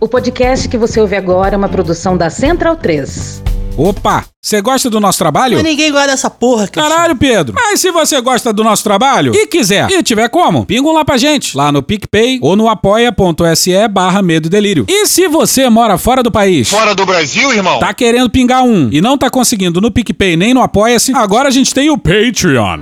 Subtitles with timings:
[0.00, 3.42] O podcast que você ouve agora é uma produção da Central 3.
[3.76, 5.56] Opa, você gosta do nosso trabalho?
[5.56, 6.88] Mas ninguém gosta dessa porra, cara.
[6.88, 7.54] Caralho, Pedro.
[7.54, 11.16] Mas se você gosta do nosso trabalho e quiser, e tiver como, pingam lá pra
[11.16, 14.84] gente, lá no PicPay ou no apoia.se barra medo e delírio.
[14.88, 17.78] E se você mora fora do país, Fora do Brasil, irmão?
[17.78, 21.52] tá querendo pingar um e não tá conseguindo no PicPay nem no Apoia-se, agora a
[21.52, 22.80] gente tem o Patreon.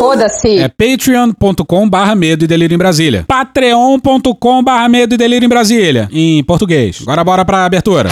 [0.00, 0.58] Foda-se!
[0.58, 3.26] É patreon.com barra medo e delírio em Brasília.
[3.28, 6.08] patreon.com barra medo e delírio em Brasília.
[6.10, 7.00] Em português.
[7.02, 8.08] Agora bora pra abertura.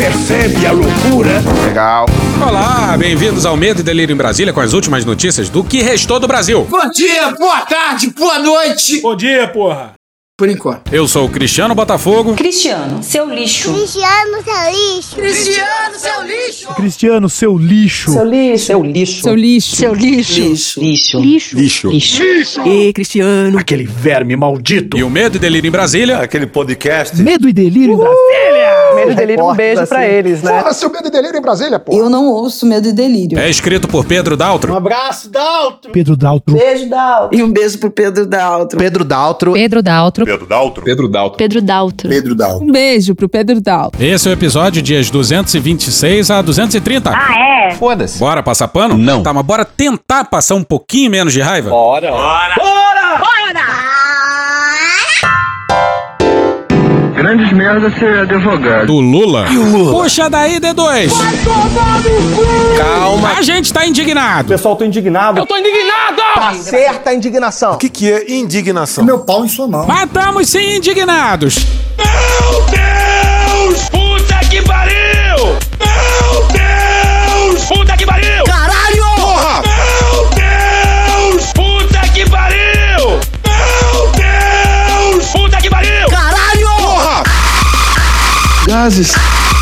[0.00, 1.42] Vocês percebem a loucura?
[1.66, 2.06] Legal.
[2.42, 6.18] Olá, bem-vindos ao Medo e Delírio em Brasília com as últimas notícias do que restou
[6.18, 6.66] do Brasil.
[6.70, 9.02] Bom dia, boa tarde, boa noite.
[9.02, 9.99] Bom dia, porra!
[10.40, 10.90] Por enquanto.
[10.90, 12.34] Eu sou o Cristiano Botafogo.
[12.34, 13.74] Cristiano, seu lixo.
[13.74, 15.16] Cristiano seu lixo.
[15.16, 16.74] Cristiano, seu lixo.
[16.74, 18.10] Cristiano, seu lixo!
[18.12, 18.64] Seu lixo.
[18.64, 19.22] Seu lixo.
[19.22, 19.76] Seu lixo.
[19.76, 20.40] Seu lixo.
[20.80, 21.20] Lixo.
[21.20, 21.90] Lixo.
[21.90, 22.66] Lixo.
[22.66, 23.58] E Cristiano.
[23.58, 24.96] Aquele verme maldito!
[24.96, 26.18] E o Medo e Delírio em Brasília.
[26.18, 27.20] Aquele podcast.
[27.20, 28.94] Medo e delírio em Brasília!
[28.94, 30.58] Medo dele, um beijo pra eles, né?
[30.58, 31.92] Porra, seu medo e delírio em Brasília, pô.
[31.96, 33.38] Eu não ouço medo e delírio.
[33.38, 34.74] É escrito por Pedro Daltro.
[34.74, 35.90] abraço, Dalton.
[35.90, 36.54] Pedro Daltro.
[36.56, 37.38] Beijo, Daltro.
[37.38, 38.78] E um beijo pro Pedro Daltro.
[38.78, 39.52] Pedro Daltro.
[39.52, 40.24] Pedro Daltro.
[40.30, 40.84] Pedro Daltro.
[40.84, 41.36] Pedro Daltro.
[41.38, 42.08] Pedro Daltro.
[42.08, 42.64] Pedro Daltro.
[42.64, 44.00] Um beijo pro Pedro Daltro.
[44.04, 47.10] Esse é o episódio dias 226 a 230.
[47.10, 47.70] Ah, é?
[47.72, 48.16] Foda-se.
[48.16, 48.96] Bora passar pano?
[48.96, 49.24] Não.
[49.24, 51.70] Tá, mas bora tentar passar um pouquinho menos de raiva?
[57.30, 58.86] Grandes merda ser advogado.
[58.86, 59.46] Do Lula.
[59.92, 61.12] Puxa daí, D2.
[62.76, 63.34] Calma.
[63.38, 64.48] A gente tá indignado.
[64.48, 65.38] Pessoal, tô indignado.
[65.38, 65.54] Eu tô
[66.34, 67.74] Tá certa a indignação.
[67.74, 69.04] O que, que é indignação?
[69.04, 69.86] Meu pau em sua mão.
[69.86, 71.64] Mas estamos sim indignados.
[71.96, 73.88] Meu Deus!
[73.90, 75.36] Puta que pariu!
[75.78, 77.64] Meu Deus!
[77.64, 78.42] Puta que pariu!
[78.44, 79.04] Caralho!
[79.14, 79.69] Porra!
[88.80, 89.59] cartazes.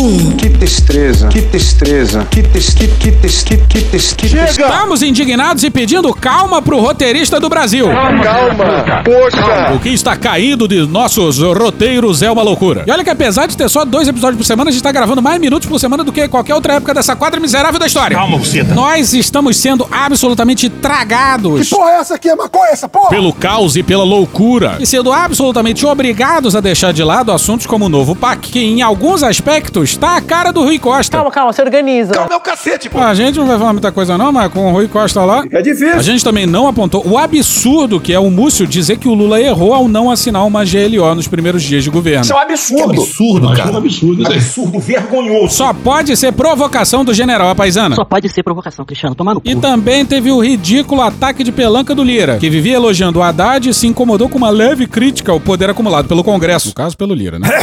[0.00, 0.34] Gases.
[0.36, 4.16] Que destreza, que destreza, que tes, que que tes, que que que tes-
[4.50, 7.86] Estamos indignados e pedindo calma pro roteirista do Brasil.
[8.22, 9.02] Calma!
[9.04, 9.72] Poxa!
[9.74, 12.84] O que está caindo de nossos roteiros é uma loucura.
[12.86, 15.22] E olha que apesar de ter só dois episódios por semana, a gente tá gravando
[15.22, 18.16] mais minutos por semana do que qualquer outra época dessa quadra miserável da história.
[18.16, 18.74] Calma, buceta.
[18.74, 23.08] Nós estamos sendo absolutamente tragados Porra, essa aqui é maconha, essa porra!
[23.08, 24.76] pelo caos e pela loucura.
[24.78, 28.82] E sendo absolutamente obrigados a deixar de lado assuntos como o novo PAC, que em
[28.82, 31.16] alguns aspectos tá a cara do Rui Costa.
[31.16, 32.14] Calma, calma, se organiza.
[32.14, 32.98] Calma, é o cacete, pô!
[32.98, 35.44] A gente não vai falar muita coisa não, mas com o Rui Costa lá...
[35.50, 35.94] É difícil.
[35.94, 39.40] A gente também não apontou o absurdo que é o Múcio dizer que o Lula
[39.40, 42.22] errou ao não assinar uma GLO nos primeiros dias de governo.
[42.22, 42.90] Isso é um absurdo.
[42.90, 43.72] absurdo, cara.
[43.72, 44.26] um absurdo.
[44.26, 45.54] Absurdo, vergonhoso.
[45.54, 47.94] Só pode ser provocação do general Apaisana.
[47.94, 49.14] Só pode ser provocação, Cristiano.
[49.14, 49.48] Tomar no cu.
[49.48, 53.68] E também teve o ridículo ataque de pelanca do Lira, que vivia elogiando o Haddad
[53.68, 56.68] e se incomodou com uma leve crítica ao poder acumulado pelo Congresso.
[56.68, 57.48] No caso, pelo Lira, né?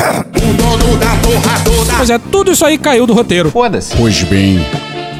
[1.97, 3.49] Pois é, tudo isso aí caiu do roteiro.
[3.51, 3.95] Foda-se.
[3.95, 4.59] Pois bem,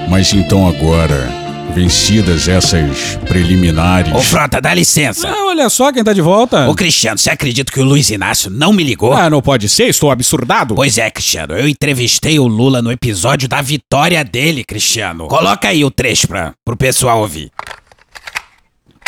[0.09, 1.29] mas então agora,
[1.73, 4.13] vencidas essas preliminares.
[4.13, 5.27] Ô, Frota, dá licença.
[5.27, 6.69] Ah, olha só quem tá de volta.
[6.69, 9.13] Ô, Cristiano, você acredita que o Luiz Inácio não me ligou?
[9.13, 10.75] Ah, não pode ser, estou absurdado.
[10.75, 15.27] Pois é, Cristiano, eu entrevistei o Lula no episódio da vitória dele, Cristiano.
[15.27, 17.51] Coloca aí o trecho pra, pro pessoal ouvir.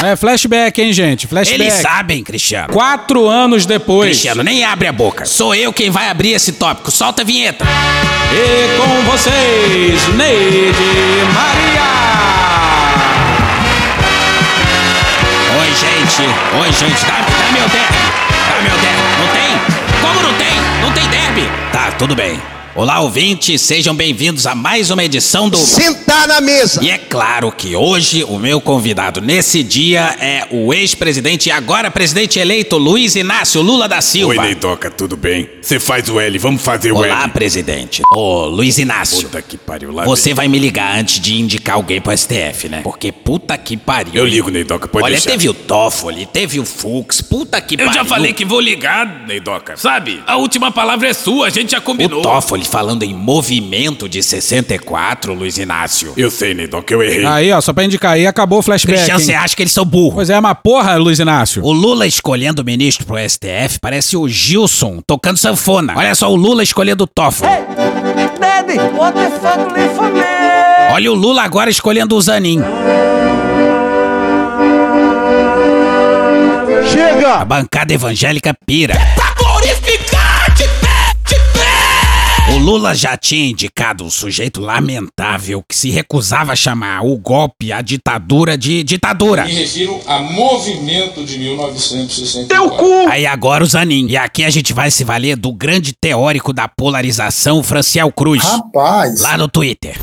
[0.04, 1.26] É flashback, hein, gente?
[1.26, 1.62] Flashback.
[1.62, 2.74] Eles sabem, Cristiano.
[2.74, 4.10] Quatro anos depois.
[4.10, 5.26] Cristiano, nem abre a boca.
[5.26, 6.92] Sou eu quem vai abrir esse tópico.
[6.92, 7.66] Solta a vinheta.
[8.32, 11.86] E com vocês, Neide Maria.
[15.60, 16.24] Oi, gente.
[16.60, 17.06] Oi, gente.
[17.06, 17.98] Dá, dá meu derby.
[18.50, 19.02] Dá meu derby.
[19.20, 20.02] Não tem?
[20.02, 20.82] Como não tem?
[20.82, 21.50] Não tem derby?
[21.72, 22.40] Tá, tudo bem.
[22.78, 26.84] Olá, ouvintes, sejam bem-vindos a mais uma edição do Sentar na mesa!
[26.84, 31.90] E é claro que hoje o meu convidado nesse dia é o ex-presidente e agora
[31.90, 34.34] presidente eleito Luiz Inácio Lula da Silva.
[34.34, 35.50] Oi, Neidoca, tudo bem?
[35.62, 37.32] Você faz o L, vamos fazer o Olá, L.
[37.32, 38.02] presidente.
[38.14, 39.22] Ô, Luiz Inácio.
[39.22, 40.04] Puta que pariu lá.
[40.04, 42.82] Você vai me ligar antes de indicar alguém pro STF, né?
[42.84, 44.16] Porque puta que pariu.
[44.16, 45.32] Eu ligo, Neidoca, pode Olha, deixar.
[45.32, 47.94] teve o Toffoli, teve o Fux, puta que Eu pariu.
[47.94, 49.78] já falei que vou ligar, Neidoca.
[49.78, 50.22] Sabe?
[50.28, 52.20] A última palavra é sua, a gente já combinou.
[52.20, 56.14] O Toffoli falando em movimento de 64, Luiz Inácio.
[56.16, 57.26] Eu sei, Neidoca, eu errei.
[57.26, 58.96] Aí, ó, só pra indicar aí, acabou o flashback.
[58.96, 59.26] Cristiano, hein?
[59.26, 60.16] você acha que eles são burros?
[60.16, 61.64] Pois é, mas porra, Luiz Inácio.
[61.64, 65.94] O Lula escolhendo o ministro pro STF parece o Gilson tocando sanfona.
[65.96, 67.52] Olha só o Lula escolhendo o Toffoli.
[68.40, 70.22] Daddy, what the fuck for me?
[70.92, 72.62] Olha o Lula agora escolhendo o Zanin.
[76.92, 77.36] Chega!
[77.36, 78.96] A bancada evangélica pira.
[82.66, 87.80] Lula já tinha indicado um sujeito lamentável que se recusava a chamar o golpe, a
[87.80, 89.46] ditadura de ditadura.
[89.46, 92.48] Me refiro a movimento de 1964.
[92.48, 93.08] Teu cu!
[93.08, 94.08] Aí agora o Zanin.
[94.08, 98.42] E aqui a gente vai se valer do grande teórico da polarização, Franciel Cruz.
[98.42, 99.22] Rapaz.
[99.22, 99.96] Lá no Twitter.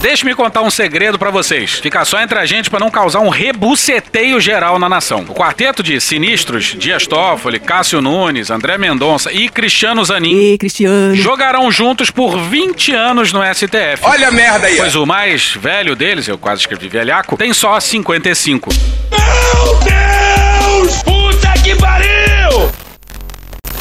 [0.00, 1.72] Deixe-me contar um segredo pra vocês.
[1.74, 5.26] Fica só entre a gente pra não causar um rebuceteio geral na nação.
[5.28, 11.14] O quarteto de sinistros, Dias Toffoli, Cássio Nunes, André Mendonça e Cristiano Zanin Ei, Cristiano.
[11.14, 14.02] jogarão juntos por 20 anos no STF.
[14.02, 14.76] Olha a merda aí.
[14.78, 18.70] Pois o mais velho deles, eu quase escrevi velhaco, tem só 55.
[19.10, 21.02] Meu Deus!
[21.02, 22.70] Puta que pariu!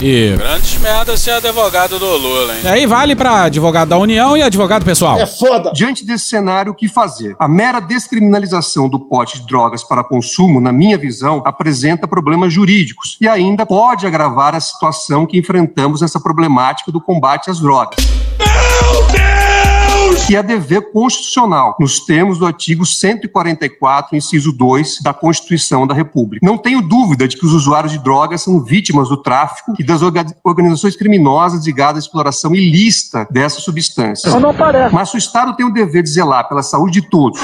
[0.02, 0.36] E...
[0.38, 2.62] Grandes merdas ser advogado do Lula, hein?
[2.64, 5.20] E aí vale pra advogado da União e advogado pessoal.
[5.20, 5.72] É foda.
[5.74, 7.36] Diante desse cenário, o que fazer?
[7.38, 13.18] A mera descriminalização do pote de drogas para consumo, na minha visão, apresenta problemas jurídicos
[13.20, 17.98] e ainda pode agravar a situação que enfrentamos nessa problemática do combate às drogas.
[18.38, 19.39] Meu Deus!
[20.28, 26.46] Que é dever constitucional, nos termos do artigo 144, inciso 2 da Constituição da República.
[26.46, 30.02] Não tenho dúvida de que os usuários de drogas são vítimas do tráfico e das
[30.04, 34.34] orga- organizações criminosas ligadas à exploração ilícita dessas substâncias.
[34.36, 34.94] Não parece.
[34.94, 37.40] Mas o Estado tem o dever de zelar pela saúde de todos.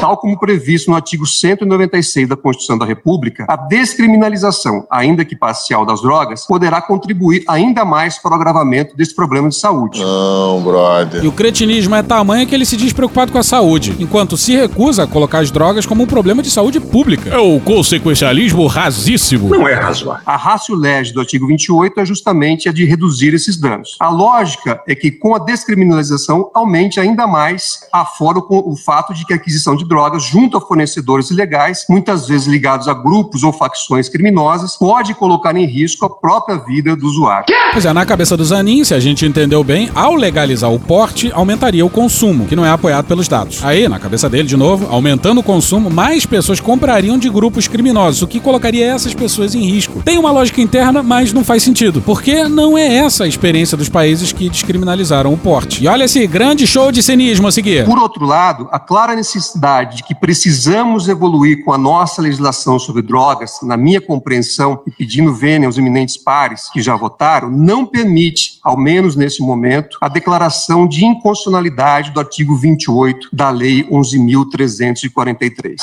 [0.00, 5.84] Tal como previsto no artigo 196 da Constituição da República, a descriminalização, ainda que parcial
[5.86, 10.00] das drogas, poderá contribuir ainda mais para o agravamento desse problema de saúde.
[10.00, 11.24] Não, brother.
[11.48, 15.04] O cretinismo é tamanho que ele se diz preocupado com a saúde, enquanto se recusa
[15.04, 17.30] a colocar as drogas como um problema de saúde pública.
[17.30, 19.48] É o consequencialismo rasíssimo.
[19.48, 20.22] Não é razoável.
[20.26, 23.96] A ratio legis do artigo 28 é justamente a de reduzir esses danos.
[23.98, 29.24] A lógica é que com a descriminalização aumente ainda mais afora o, o fato de
[29.24, 33.54] que a aquisição de drogas junto a fornecedores ilegais, muitas vezes ligados a grupos ou
[33.54, 37.46] facções criminosas, pode colocar em risco a própria vida do usuário.
[37.72, 41.32] Pois é, na cabeça do Zanin, se a gente entendeu bem, ao legalizar o porte,
[41.38, 43.64] aumentaria o consumo, que não é apoiado pelos dados.
[43.64, 48.22] Aí, na cabeça dele, de novo, aumentando o consumo, mais pessoas comprariam de grupos criminosos,
[48.22, 50.02] o que colocaria essas pessoas em risco.
[50.02, 53.88] Tem uma lógica interna, mas não faz sentido, porque não é essa a experiência dos
[53.88, 55.84] países que descriminalizaram o porte.
[55.84, 57.84] E olha esse grande show de cinismo a seguir.
[57.84, 63.02] Por outro lado, a clara necessidade de que precisamos evoluir com a nossa legislação sobre
[63.02, 68.58] drogas, na minha compreensão, e pedindo vênia aos eminentes pares que já votaram, não permite,
[68.62, 75.76] ao menos nesse momento, a declaração de inconstitucionalidade do artigo 28 da Lei 11.343.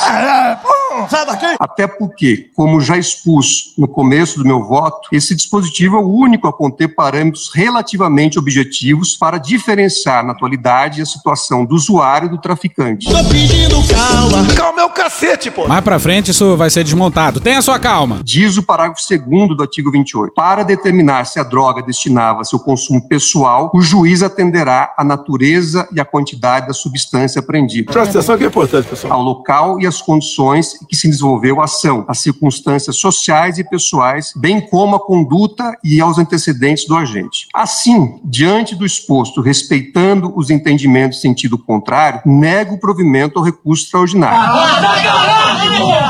[1.10, 1.56] Sai daqui.
[1.60, 6.48] Até porque, como já expus no começo do meu voto, esse dispositivo é o único
[6.48, 12.38] a conter parâmetros relativamente objetivos para diferenciar na atualidade a situação do usuário e do
[12.38, 13.10] traficante.
[13.10, 14.56] Tô pedindo calma.
[14.56, 15.68] Calma é o cacete, pô.
[15.68, 17.40] Mais pra frente isso vai ser desmontado.
[17.40, 18.22] Tenha sua calma.
[18.24, 20.34] Diz o parágrafo 2 do artigo 28.
[20.34, 26.00] Para determinar se a droga destinava-se ao consumo pessoal, o juiz atenderá à natureza e
[26.00, 27.92] à quantidade da substância apreendida.
[27.92, 29.14] Presta atenção que é importante, pessoal.
[29.14, 33.64] Ao local e às condições em que se desenvolveu a ação, às circunstâncias sociais e
[33.64, 37.48] pessoais, bem como à conduta e aos antecedentes do agente.
[37.54, 43.86] Assim, diante do exposto, respeitando os entendimentos em sentido contrário, nego o provimento ao recurso
[43.86, 44.54] extraordinário.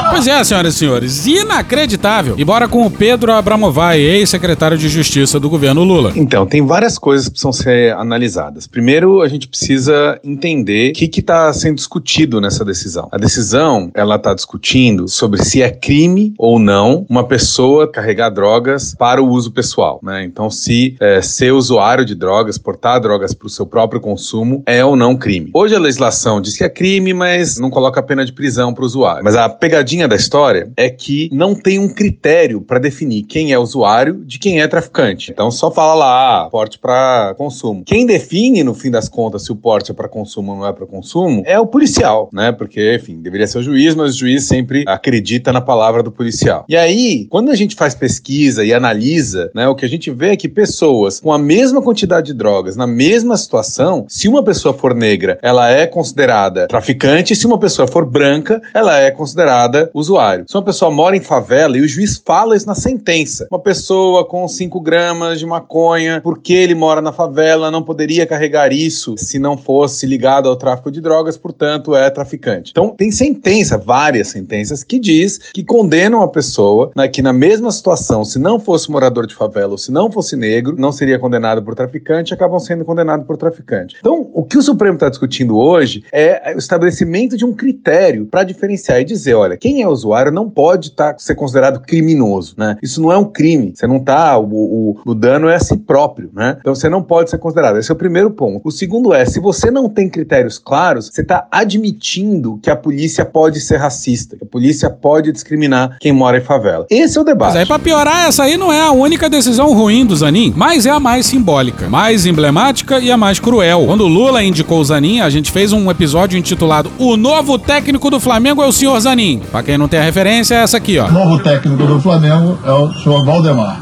[0.09, 2.35] Pois é, senhoras e senhores, inacreditável.
[2.37, 6.13] E bora com o Pedro Abramovay, ex-secretário de Justiça do governo Lula.
[6.15, 8.67] Então, tem várias coisas que precisam ser analisadas.
[8.67, 13.07] Primeiro, a gente precisa entender o que está sendo discutido nessa decisão.
[13.11, 14.33] A decisão, ela está
[14.65, 19.99] discutindo sobre se é crime ou não uma pessoa carregar drogas para o uso pessoal,
[20.01, 20.23] né?
[20.23, 24.83] Então, se é, ser usuário de drogas, portar drogas para o seu próprio consumo é
[24.83, 25.51] ou não crime.
[25.53, 28.85] Hoje a legislação diz que é crime, mas não coloca pena de prisão para o
[28.85, 29.23] usuário.
[29.23, 33.59] Mas a pegadinha da história é que não tem um critério para definir quem é
[33.59, 35.31] usuário de quem é traficante.
[35.31, 37.83] Então só fala lá, ah, porte para consumo.
[37.85, 40.73] Quem define, no fim das contas, se o porte é para consumo ou não é
[40.73, 42.51] para consumo, é o policial, né?
[42.51, 46.65] Porque, enfim, deveria ser o juiz, mas o juiz sempre acredita na palavra do policial.
[46.69, 50.29] E aí, quando a gente faz pesquisa e analisa, né, o que a gente vê
[50.29, 54.73] é que pessoas com a mesma quantidade de drogas, na mesma situação, se uma pessoa
[54.73, 60.45] for negra, ela é considerada traficante, se uma pessoa for branca, ela é considerada usuário.
[60.47, 64.25] Se uma pessoa mora em favela e o juiz fala isso na sentença, uma pessoa
[64.25, 69.37] com 5 gramas de maconha, porque ele mora na favela, não poderia carregar isso se
[69.37, 72.71] não fosse ligado ao tráfico de drogas, portanto é traficante.
[72.71, 74.44] Então tem sentença, várias sentenças,
[74.83, 79.27] que diz que condenam a pessoa né, que na mesma situação, se não fosse morador
[79.27, 83.25] de favela ou se não fosse negro, não seria condenado por traficante, acabam sendo condenados
[83.25, 83.97] por traficante.
[83.99, 88.43] Então, o que o Supremo está discutindo hoje é o estabelecimento de um critério para
[88.43, 92.77] diferenciar e dizer, olha, quem é usuário não pode tá, ser considerado criminoso, né?
[92.81, 93.73] Isso não é um crime.
[93.75, 96.57] Você não tá, o, o, o dano é a si próprio, né?
[96.59, 97.77] Então você não pode ser considerado.
[97.77, 98.61] Esse é o primeiro ponto.
[98.63, 103.25] O segundo é, se você não tem critérios claros, você está admitindo que a polícia
[103.25, 106.85] pode ser racista, que a polícia pode discriminar quem mora em favela.
[106.89, 107.49] Esse é o debate.
[107.49, 110.85] Mas aí, pra piorar, essa aí não é a única decisão ruim do Zanin, mas
[110.85, 113.83] é a mais simbólica, mais emblemática e a mais cruel.
[113.85, 118.19] Quando Lula indicou o Zanin, a gente fez um episódio intitulado O Novo Técnico do
[118.19, 119.41] Flamengo é o Senhor Zanin.
[119.51, 121.07] Pra quem não tem a referência, é essa aqui, ó.
[121.07, 123.81] O novo técnico do Flamengo é o senhor Valdemar.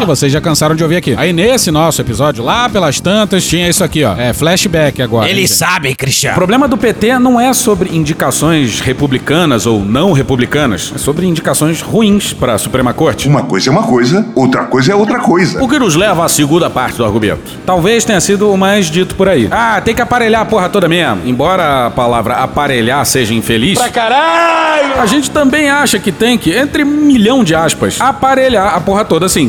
[0.00, 1.14] E vocês já cansaram de ouvir aqui.
[1.16, 4.14] Aí nesse nosso episódio, lá pelas tantas, tinha isso aqui, ó.
[4.16, 5.28] É flashback agora.
[5.28, 6.34] Eles sabem, O Cristiano.
[6.36, 7.94] problema do PT não é sobre
[8.32, 13.28] indicações republicanas ou não republicanas, é sobre indicações ruins para a Suprema Corte.
[13.28, 15.62] Uma coisa é uma coisa, outra coisa é outra coisa.
[15.62, 17.42] O que nos leva à segunda parte do argumento.
[17.66, 19.48] Talvez tenha sido o mais dito por aí.
[19.50, 21.20] Ah, tem que aparelhar a porra toda mesmo.
[21.26, 23.78] Embora a palavra aparelhar seja infeliz.
[23.78, 24.98] Pra caralho!
[24.98, 29.04] A gente também acha que tem que, entre um milhão de aspas, aparelhar a porra
[29.04, 29.46] toda assim.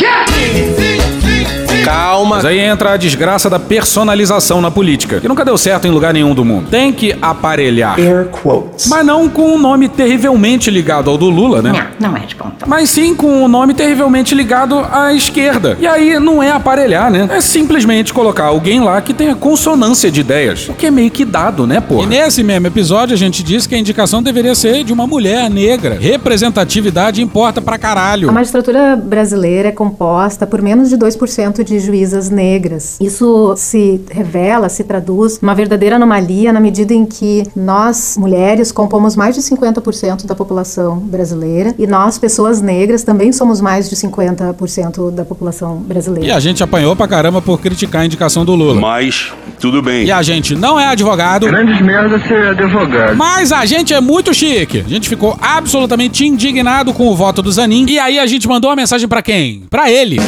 [1.83, 2.37] Calma.
[2.37, 6.13] Mas aí entra a desgraça da personalização na política, que nunca deu certo em lugar
[6.13, 6.69] nenhum do mundo.
[6.69, 7.99] Tem que aparelhar.
[7.99, 8.87] Air quotes.
[8.87, 11.93] Mas não com um nome terrivelmente ligado ao do Lula, né?
[11.99, 12.65] Não, não é de ponta.
[12.65, 15.77] Mas sim com um nome terrivelmente ligado à esquerda.
[15.79, 17.27] E aí não é aparelhar, né?
[17.31, 20.69] É simplesmente colocar alguém lá que tenha consonância de ideias.
[20.69, 22.03] O que é meio que dado, né, pô?
[22.03, 25.49] E nesse mesmo episódio a gente disse que a indicação deveria ser de uma mulher
[25.49, 25.97] negra.
[25.99, 28.29] Representatividade importa pra caralho.
[28.29, 32.97] A magistratura brasileira é composta por menos de 2% de juízas negras.
[32.99, 39.15] Isso se revela, se traduz numa verdadeira anomalia na medida em que nós, mulheres, compomos
[39.15, 45.11] mais de 50% da população brasileira e nós, pessoas negras, também somos mais de 50%
[45.11, 46.27] da população brasileira.
[46.27, 48.79] E a gente apanhou pra caramba por criticar a indicação do Lula.
[48.79, 50.05] Mas, tudo bem.
[50.05, 51.47] E a gente não é advogado.
[51.47, 53.15] Grandes merda ser advogado.
[53.15, 54.83] Mas a gente é muito chique.
[54.85, 57.85] A gente ficou absolutamente indignado com o voto do Zanin.
[57.89, 59.63] E aí a gente mandou uma mensagem pra quem?
[59.69, 60.19] Pra ele.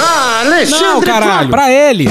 [0.00, 1.48] Ah, Alexandre Não, caralho.
[1.48, 2.08] Pra ele.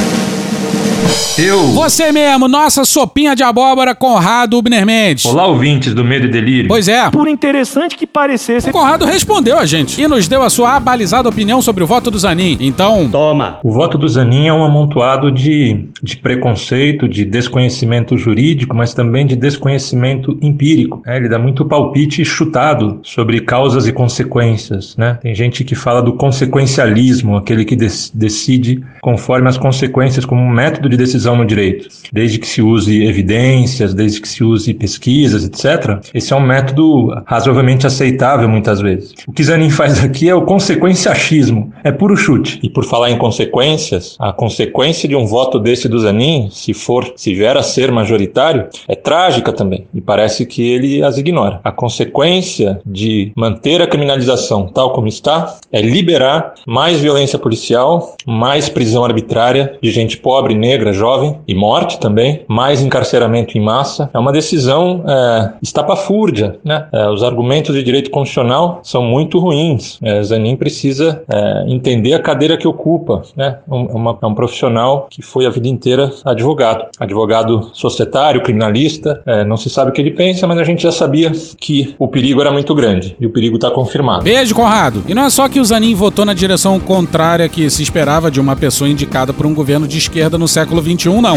[1.38, 1.68] Eu.
[1.70, 5.26] Você mesmo, nossa sopinha de abóbora, Conrado Ubner Mendes.
[5.26, 6.68] Olá, ouvintes do Medo e Delírio.
[6.68, 7.10] Pois é.
[7.10, 8.70] Por interessante que parecesse.
[8.70, 12.12] O Conrado respondeu a gente e nos deu a sua abalizada opinião sobre o voto
[12.12, 12.58] do Zanin.
[12.60, 13.10] Então.
[13.10, 13.58] Toma!
[13.64, 19.26] O voto do Zanin é um amontoado de, de preconceito, de desconhecimento jurídico, mas também
[19.26, 21.02] de desconhecimento empírico.
[21.06, 21.18] né?
[21.18, 24.96] Ele dá muito palpite chutado sobre causas e consequências.
[24.96, 25.18] Né?
[25.22, 30.93] Tem gente que fala do consequencialismo, aquele que decide conforme as consequências como um método
[30.94, 31.88] de decisão no direito.
[32.12, 36.00] Desde que se use evidências, desde que se use pesquisas, etc.
[36.14, 39.14] Esse é um método razoavelmente aceitável muitas vezes.
[39.28, 42.60] O que Zanin faz aqui é o consequenciachismo, é puro chute.
[42.62, 47.14] E por falar em consequências, a consequência de um voto desse do Zanin, se for,
[47.16, 49.88] se vier a ser majoritário, é trágica também.
[49.94, 51.60] E parece que ele as ignora.
[51.64, 58.70] A consequência de manter a criminalização tal como está é liberar mais violência policial, mais
[58.70, 64.10] prisão arbitrária de gente pobre, negra, jovem e morte também, mais encarceramento em massa.
[64.14, 66.88] É uma decisão é, estapafúrdia, né?
[66.92, 70.00] É, os argumentos de direito constitucional são muito ruins.
[70.02, 73.58] É, Zanin precisa é, entender a cadeira que ocupa, né?
[73.70, 79.22] Um, uma- é um profissional que foi a vida inteira advogado, advogado societário, criminalista.
[79.26, 82.08] É, não se sabe o que ele pensa, mas a gente já sabia que o
[82.08, 84.24] perigo era muito grande e o perigo está confirmado.
[84.24, 85.04] Beijo, Conrado.
[85.08, 88.40] E não é só que o Zanin votou na direção contrária que se esperava de
[88.40, 91.36] uma pessoa indicada por um governo de esquerda no século XXI, não.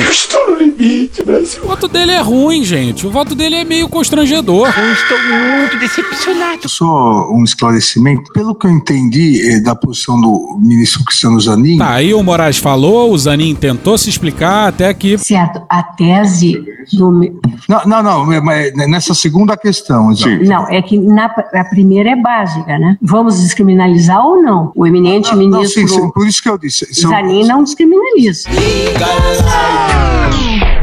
[0.76, 1.64] Limite, Brasil.
[1.64, 3.06] O voto dele é ruim, gente.
[3.06, 4.68] O voto dele é meio constrangedor.
[4.76, 6.68] Eu estou muito decepcionado.
[6.68, 8.32] Só um esclarecimento.
[8.32, 11.78] Pelo que eu entendi eh, da posição do ministro Cristiano Zanin.
[11.78, 15.18] Tá, aí o Moraes falou, o Zanin tentou se explicar até que.
[15.18, 17.10] Certo, a tese do.
[17.68, 20.14] Não, não, não, mas nessa segunda questão.
[20.14, 20.44] Sim.
[20.44, 22.96] Não, é que na, a primeira é básica, né?
[23.00, 24.72] Vamos descriminalizar ou não?
[24.74, 25.82] O eminente não, ministro.
[25.82, 26.86] Não, sim, sim, por isso que eu disse.
[26.92, 28.48] Zanin não descriminaliza.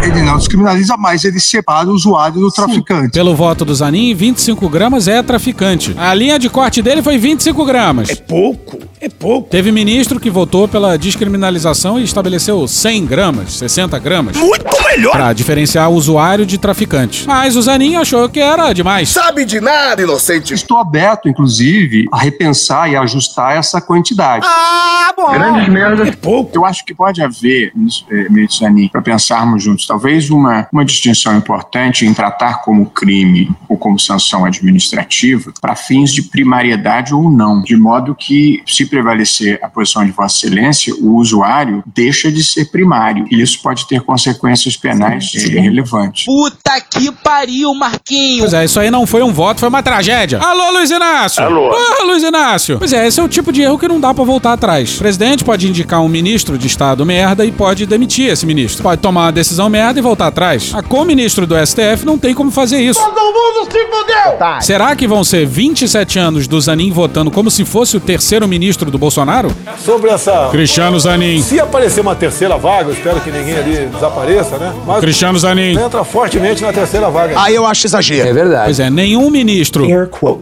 [0.04, 3.14] Ele não descriminaliza, mas ele separa o usuário do traficante.
[3.14, 5.96] Pelo voto do Zanin, 25 gramas é traficante.
[5.98, 8.10] A linha de corte dele foi 25 gramas.
[8.10, 9.50] É pouco, é pouco.
[9.50, 14.36] Teve ministro que votou pela descriminalização e estabeleceu 100 gramas, 60 gramas.
[14.36, 15.14] Muito melhor!
[15.14, 17.26] Pra diferenciar o usuário de traficante.
[17.26, 19.08] Mas o Zanin achou que era demais.
[19.10, 20.54] Sabe de nada, inocente.
[20.54, 24.46] Estou aberto, inclusive, a repensar e ajustar essa quantidade.
[24.46, 25.32] Ah, bom.
[25.32, 26.10] Grandes merdas.
[26.10, 26.52] É pouco.
[26.54, 27.72] Eu acho que pode haver,
[28.12, 33.52] eh, ministro Zanin, para pensarmos juntos, talvez uma, uma distinção importante em tratar como crime
[33.70, 39.60] ou como sanção administrativa para fins de primariedade ou não, de modo que, se prevalecer
[39.62, 44.02] a posição de Vossa Excelência, o usuário deixa de ser primário e isso pode ter
[44.02, 46.26] consequências penais relevantes.
[46.26, 48.40] Puta que pariu, Marquinhos!
[48.40, 50.40] Pois é, isso aí não foi um voto, foi uma tragédia.
[50.40, 51.44] Alô, Luiz Inácio!
[51.44, 51.70] Alô!
[51.70, 52.80] Porra, Luiz Inácio!
[52.80, 54.96] Pois é, esse é o tipo de erro que não dá pra voltar atrás.
[54.96, 58.82] O presidente pode indicar um ministro de Estado merda e pode demitir esse ministro.
[58.82, 60.72] Pode tomar uma decisão merda e voltar atrás.
[60.74, 63.00] A co-ministro do STF não tem como fazer isso.
[63.00, 64.62] Todo mundo se fudeu!
[64.62, 68.90] Será que vão ser 27 anos do Zanin votando como se fosse o terceiro ministro
[68.90, 69.52] do Bolsonaro?
[69.78, 70.50] Sobre essa.
[70.52, 71.42] Cristiano Zanin.
[71.42, 74.74] Se aparecer uma terceira vaga, eu espero que ninguém ali desapareça, né?
[74.86, 75.78] Mas Cristiano Zanin.
[75.78, 77.40] entra fortemente na terceira vaga.
[77.40, 78.30] Aí eu acho exagero.
[78.30, 78.66] É verdade.
[78.66, 79.86] Pois é, nenhum ministro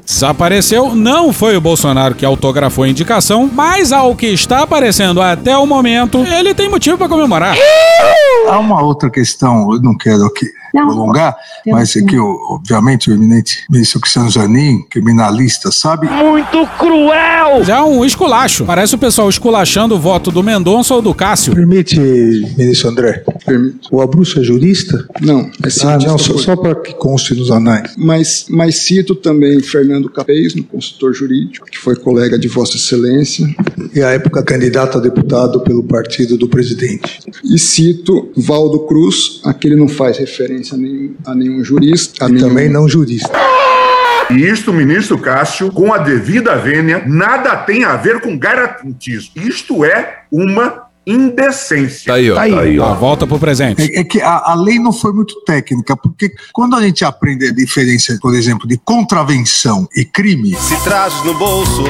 [0.05, 0.95] desapareceu.
[0.95, 5.65] Não foi o Bolsonaro que autografou a indicação, mas ao que está aparecendo até o
[5.65, 7.55] momento, ele tem motivo para comemorar.
[8.48, 9.31] Há uma outra questão,
[9.74, 11.36] eu não quero aqui Não, prolongar,
[11.68, 16.08] mas é que, obviamente, o eminente ministro Cristiano Zanin, criminalista, sabe?
[16.08, 17.60] Muito cruel!
[17.60, 18.66] Mas é um esculacho.
[18.66, 21.54] Parece o pessoal esculachando o voto do Mendonça ou do Cássio.
[21.54, 23.24] Permite, ministro André?
[23.46, 23.90] Permito.
[23.92, 25.06] O Abruzzo é jurista?
[25.20, 27.94] Não, é Ah, não, só, só para que conste nos anais.
[27.98, 33.48] Mas, mas cito também Fernando Capês, no consultor jurídico, que foi colega de Vossa Excelência.
[33.94, 37.20] E à época candidato a deputado pelo partido do presidente.
[37.44, 42.25] E cito Valdo Cruz, aquele não faz referência a nenhum, a nenhum jurista.
[42.25, 42.50] A E nenhum...
[42.50, 43.32] também não jurista.
[44.30, 49.32] E isto, ministro Cássio, com a devida vênia, nada tem a ver com garantismo.
[49.36, 52.06] Isto é uma indecência.
[52.08, 52.36] Tá aí, ó.
[52.36, 52.77] Tá aí.
[52.77, 53.82] Tá, volta pro presente.
[53.82, 57.48] É, é que a, a lei não foi muito técnica, porque quando a gente aprende
[57.48, 61.84] a diferença, por exemplo, de contravenção e crime, Se trazes no bolso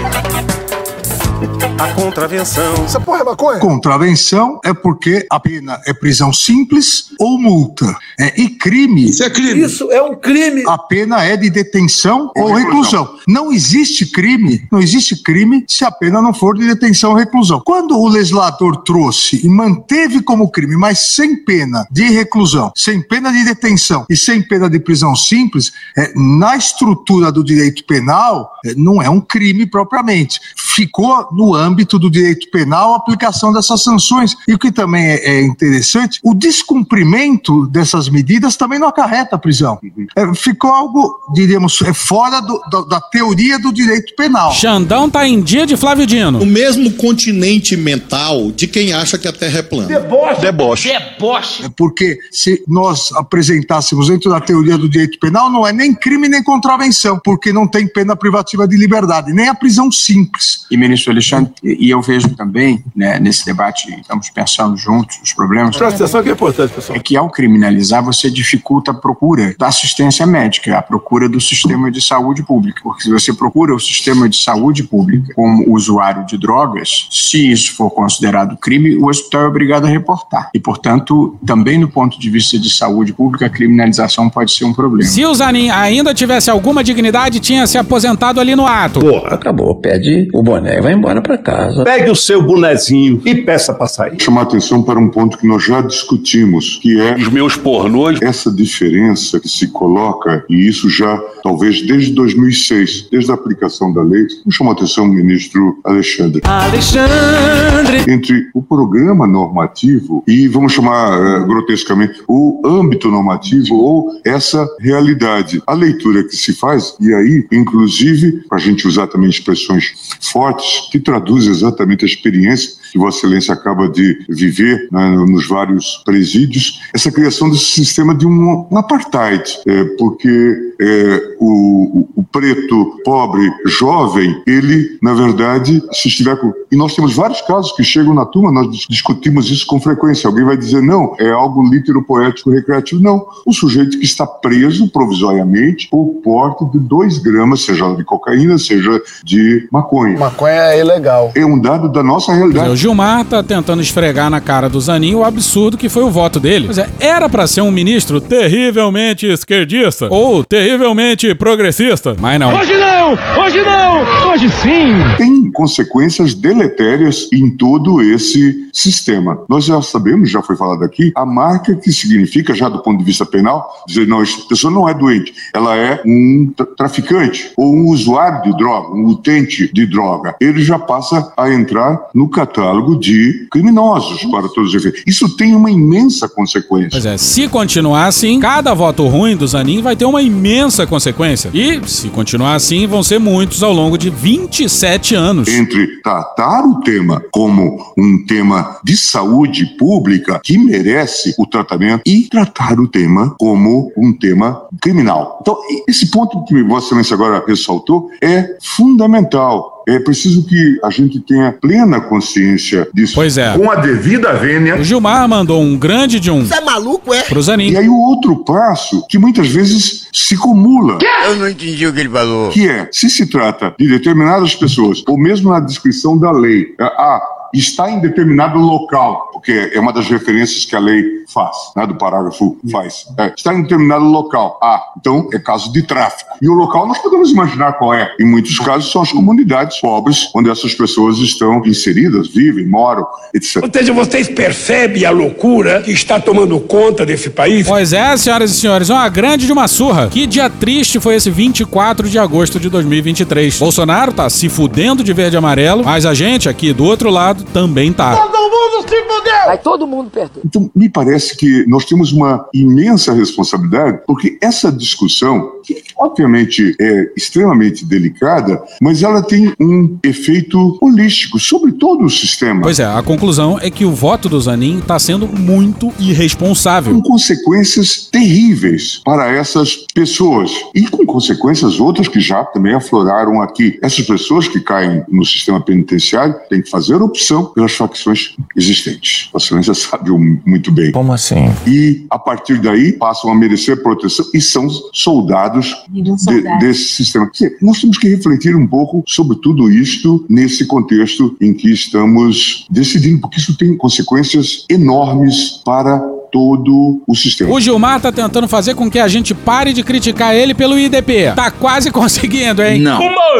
[1.80, 2.86] a contravenção.
[2.86, 3.60] Essa porra é maconha?
[3.60, 7.98] contravenção é porque a pena é prisão simples ou multa.
[8.20, 9.10] É, e crime.
[9.10, 9.64] Isso é crime.
[9.64, 10.64] Isso é um crime.
[10.68, 13.18] A pena é de detenção ou reclusão.
[13.28, 17.62] Não existe crime, não existe crime se a pena não for de detenção ou reclusão.
[17.66, 23.32] Quando o legislador trouxe e manteve como crime, mas sem pena de reclusão, sem pena
[23.32, 28.76] de detenção e sem pena de prisão simples, é, na estrutura do direito penal, é,
[28.76, 30.40] não é um crime propriamente.
[30.56, 34.36] Ficou no âmbito do direito penal a aplicação dessas sanções.
[34.48, 39.40] E o que também é, é interessante, o descumprimento dessas medidas também não acarreta a
[39.40, 39.80] prisão.
[40.16, 44.52] É, ficou algo, diríamos, é fora do- da, da teoria do direito penal.
[44.54, 46.42] Xandão tá em dia de Flávio Dino.
[46.42, 49.88] O mesmo continente mental de quem acha que a Terra é plana.
[49.88, 50.42] Deboche.
[50.42, 50.90] Deboche.
[50.90, 51.66] Deboche.
[51.66, 56.28] É Porque se nós apresentássemos dentro da teoria do direito penal, não é nem crime
[56.28, 60.66] nem contravenção, porque não tem pena privativa de liberdade, nem a prisão simples.
[60.70, 65.78] E, ministro Alexandre, e eu vejo também, né, nesse debate, estamos pensando juntos os problemas.
[65.78, 66.98] Presta atenção que é importante, pessoal.
[66.98, 71.92] É que ao criminalizar, você dificulta a procura da assistência médica, a procura do sistema
[71.92, 72.82] de saúde pública.
[72.84, 77.76] Porque se você procura o sistema de saúde pública como usuário de drogas, se isso
[77.76, 80.50] for considerado crime, o hospital é obrigado a reportar.
[80.54, 84.74] E, portanto, também no ponto de vista de saúde pública, a criminalização pode ser um
[84.74, 85.10] problema.
[85.10, 89.00] Se o Zanin ainda tivesse alguma dignidade, tinha se aposentado ali no ato.
[89.00, 89.76] Pô, acabou.
[89.76, 91.84] Pede o boné e vai embora pra casa.
[91.84, 94.22] Pegue o seu bonezinho e peça pra sair.
[94.22, 98.22] Chamar atenção para um ponto que nós já discutimos, que é Os meus pornôs.
[98.22, 104.04] essa diferença que se coloca, e isso já talvez desde 2006, desde a aplicação da
[104.04, 106.42] lei, vamos chamar atenção, ministro Alexandre.
[106.46, 108.12] Alexandre!
[108.12, 115.62] Entre o programa normativo e, vamos chamar eh, grotescamente, o âmbito normativo ou essa realidade.
[115.66, 120.90] A leitura que se faz, e aí, inclusive, para a gente usar também expressões fortes,
[120.92, 126.82] que traduz exatamente a experiência que Vossa Excelência acaba de viver né, nos vários presídios,
[126.94, 133.52] essa criação desse sistema de um, um apartheid, é, porque é, o, o, preto pobre
[133.68, 136.52] jovem, ele, na verdade, se estiver com.
[136.72, 140.28] E nós temos vários casos que chegam na turma, nós discutimos isso com frequência.
[140.28, 143.02] Alguém vai dizer, não, é algo litero poético recreativo.
[143.02, 143.28] Não.
[143.46, 149.00] O sujeito que está preso provisoriamente por porte de 2 gramas, seja de cocaína, seja
[149.24, 150.18] de maconha.
[150.18, 151.32] Maconha é ilegal.
[151.36, 152.81] É um dado da nossa realidade.
[152.82, 156.66] Gilmar tá tentando esfregar na cara do Zanin o absurdo que foi o voto dele.
[156.66, 162.58] Pois é, era para ser um ministro terrivelmente esquerdista ou terrivelmente progressista, mas não.
[162.58, 163.12] Hoje não!
[163.44, 164.32] Hoje não!
[164.32, 164.94] Hoje sim!
[165.16, 169.44] Tem consequências deletérias em todo esse sistema.
[169.48, 173.04] Nós já sabemos, já foi falado aqui, a marca que significa, já do ponto de
[173.04, 177.90] vista penal, dizer, não, essa pessoa não é doente, ela é um traficante ou um
[177.90, 180.36] usuário de droga, um utente de droga.
[180.42, 185.04] Ele já passa a entrar no catálogo de criminosos para todos os efeitos.
[185.06, 186.90] Isso tem uma imensa consequência.
[186.92, 191.50] Pois é, se continuar assim, cada voto ruim do Zanin vai ter uma imensa consequência.
[191.54, 195.48] E, se continuar assim, vão ser muitos ao longo de 27 anos.
[195.48, 202.28] Entre tratar o tema como um tema de saúde pública que merece o tratamento e
[202.30, 205.40] tratar o tema como um tema criminal.
[205.42, 205.58] Então,
[205.88, 209.84] esse ponto que Vossa Excelência agora ressaltou é fundamental.
[209.88, 212.61] É preciso que a gente tenha plena consciência
[212.94, 213.14] disso.
[213.16, 213.58] Pois é.
[213.58, 214.76] Com a devida vênia.
[214.76, 216.46] O Gilmar mandou um grande de um.
[216.46, 217.22] Você é maluco, é?
[217.24, 217.72] Pro Zanin.
[217.72, 220.98] E aí o outro passo, que muitas vezes se acumula.
[221.26, 222.50] Eu não entendi o que ele falou.
[222.50, 227.22] Que é, se se trata de determinadas pessoas, ou mesmo na descrição da lei, ah,
[227.60, 231.96] está em determinado local, porque é uma das referências que a lei faz, né, do
[231.96, 233.06] parágrafo faz.
[233.18, 234.60] É, está em determinado local.
[234.62, 236.32] Ah, então é caso de tráfico.
[236.42, 238.14] E o local nós podemos imaginar qual é.
[238.20, 243.64] Em muitos casos são as comunidades pobres onde essas pessoas estão inseridas, vivem, moram, etc.
[243.64, 247.68] Ou seja, vocês percebem a loucura que está tomando conta desse país?
[247.68, 250.08] Pois é, senhoras e senhores, uma grande de uma surra.
[250.08, 253.58] Que dia triste foi esse 24 de agosto de 2023.
[253.58, 257.41] Bolsonaro tá se fudendo de verde e amarelo, mas a gente aqui do outro lado
[257.44, 258.16] também tá.
[258.16, 259.46] Todo mundo se fudeu!
[259.46, 260.42] Vai todo mundo perder.
[260.46, 267.12] Então, me parece que nós temos uma imensa responsabilidade, porque essa discussão, que obviamente é
[267.16, 272.62] extremamente delicada, mas ela tem um efeito holístico sobre todo o sistema.
[272.62, 276.94] Pois é, a conclusão é que o voto do Zanin está sendo muito irresponsável.
[276.94, 283.80] Com consequências terríveis para essas pessoas e com consequências outras que já também afloraram aqui.
[283.82, 288.81] Essas pessoas que caem no sistema penitenciário têm que fazer opção pelas facções existentes.
[288.90, 290.12] A Excelência sabe
[290.46, 290.92] muito bem.
[290.92, 291.52] Como assim?
[291.68, 297.30] E a partir daí passam a merecer proteção e são soldados de, desse sistema.
[297.32, 302.66] Dizer, nós temos que refletir um pouco sobre tudo isto nesse contexto em que estamos
[302.70, 307.52] decidindo, porque isso tem consequências enormes para todo o sistema.
[307.52, 311.34] O Gilmar tá tentando fazer com que a gente pare de criticar ele pelo IDP.
[311.36, 312.80] Tá quase conseguindo, hein?
[312.80, 313.00] Não.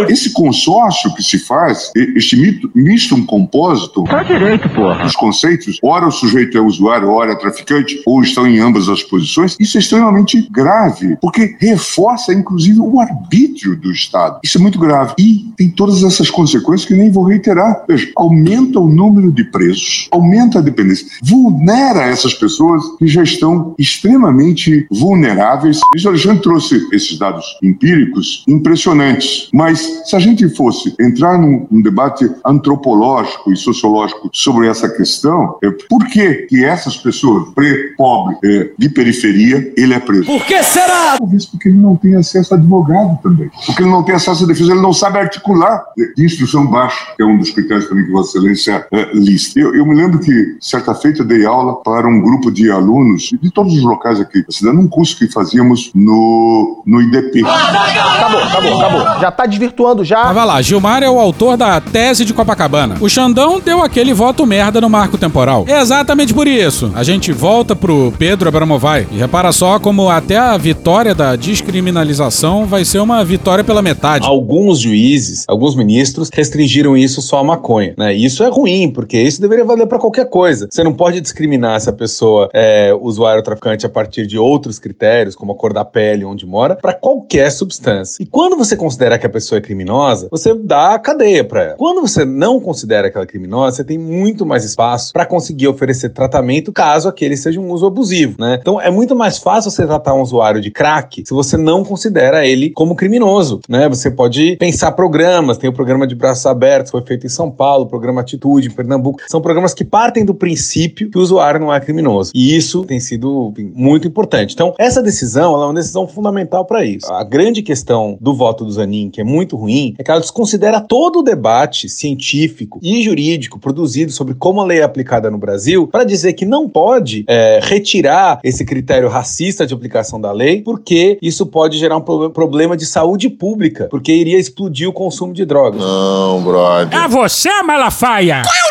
[0.10, 4.04] Esse consórcio que se faz, este mito, misto um compósito.
[4.04, 5.06] Tá direito, porra.
[5.06, 9.04] Os conceitos, ora o sujeito é usuário, ora é traficante, ou estão em ambas as
[9.04, 14.40] posições, isso é extremamente grave, porque reforça, inclusive, o arbítrio do Estado.
[14.44, 15.14] Isso é muito grave.
[15.18, 17.84] E tem todas essas consequências que nem vou reiterar.
[17.88, 23.76] Veja, aumenta o número de presos, aumenta a dependência, vulnera essas pessoas que já estão
[23.78, 25.80] extremamente vulneráveis.
[25.80, 31.82] O Alexandre trouxe esses dados empíricos impressionantes, mas se a gente fosse entrar num, num
[31.82, 38.38] debate antropológico e sociológico sobre essa questão, é por que, que essas pessoas, preto, pobre,
[38.44, 40.26] é, de periferia, ele é preso?
[40.26, 41.18] Por que será?
[41.18, 43.50] Talvez porque ele não tem acesso a advogado também.
[43.66, 45.84] Porque ele não tem acesso à defesa, ele não sabe articular
[46.16, 49.60] de instrução baixa, que é um dos critérios também que Vossa Excelência é, lista.
[49.60, 53.52] Eu, eu me lembro que, certa feita, dei aula para um grupo de alunos de
[53.52, 57.44] todos os locais aqui da cidade, num curso que fazíamos no, no IDP.
[57.46, 59.22] Acabou, acabou, acabou.
[59.22, 60.26] Já tá desvirtuando já.
[60.26, 62.98] Mas vai lá, Gilmar é o autor da tese de Copacabana.
[63.00, 65.66] O Xandão deu aquele voto merda no marco temporal.
[65.68, 66.92] É exatamente por isso.
[66.96, 72.66] A gente volta pro Pedro Abramovay e repara só como até a vitória da descriminalização
[72.66, 74.28] vai ser uma vitória pela metade.
[74.28, 78.16] Alguns juízes, alguns ministros restringiram isso só à maconha, né?
[78.16, 80.68] E isso é ruim, porque isso deveria valer para qualquer coisa.
[80.70, 84.78] Você não pode discriminar se a pessoa é é, usuário traficante a partir de outros
[84.78, 88.22] critérios, como a cor da pele, onde mora, para qualquer substância.
[88.22, 91.76] E quando você considera que a pessoa é criminosa, você dá cadeia para ela.
[91.76, 95.70] Quando você não considera que ela é criminosa, você tem muito mais espaço para conseguir
[95.70, 98.60] oferecer tratamento caso aquele seja um uso abusivo, né?
[98.62, 102.46] Então é muito mais fácil você tratar um usuário de crack se você não considera
[102.46, 103.90] ele como criminoso, né?
[103.90, 107.86] Você pode pensar programas, tem o programa de braços abertos, foi feito em São Paulo,
[107.86, 111.74] o programa Atitude em Pernambuco, são programas que partem do princípio que o usuário não
[111.74, 112.32] é criminoso.
[112.36, 114.54] E isso tem sido muito importante.
[114.54, 117.12] Então, essa decisão é uma decisão fundamental para isso.
[117.12, 120.82] A grande questão do voto do Zanin, que é muito ruim, é que ela desconsidera
[120.82, 125.88] todo o debate científico e jurídico produzido sobre como a lei é aplicada no Brasil
[125.88, 131.18] para dizer que não pode é, retirar esse critério racista de aplicação da lei, porque
[131.22, 135.46] isso pode gerar um pro problema de saúde pública, porque iria explodir o consumo de
[135.46, 135.82] drogas.
[135.82, 137.00] Não, brother.
[137.00, 138.42] É você, Malafaia!
[138.44, 138.71] Qual é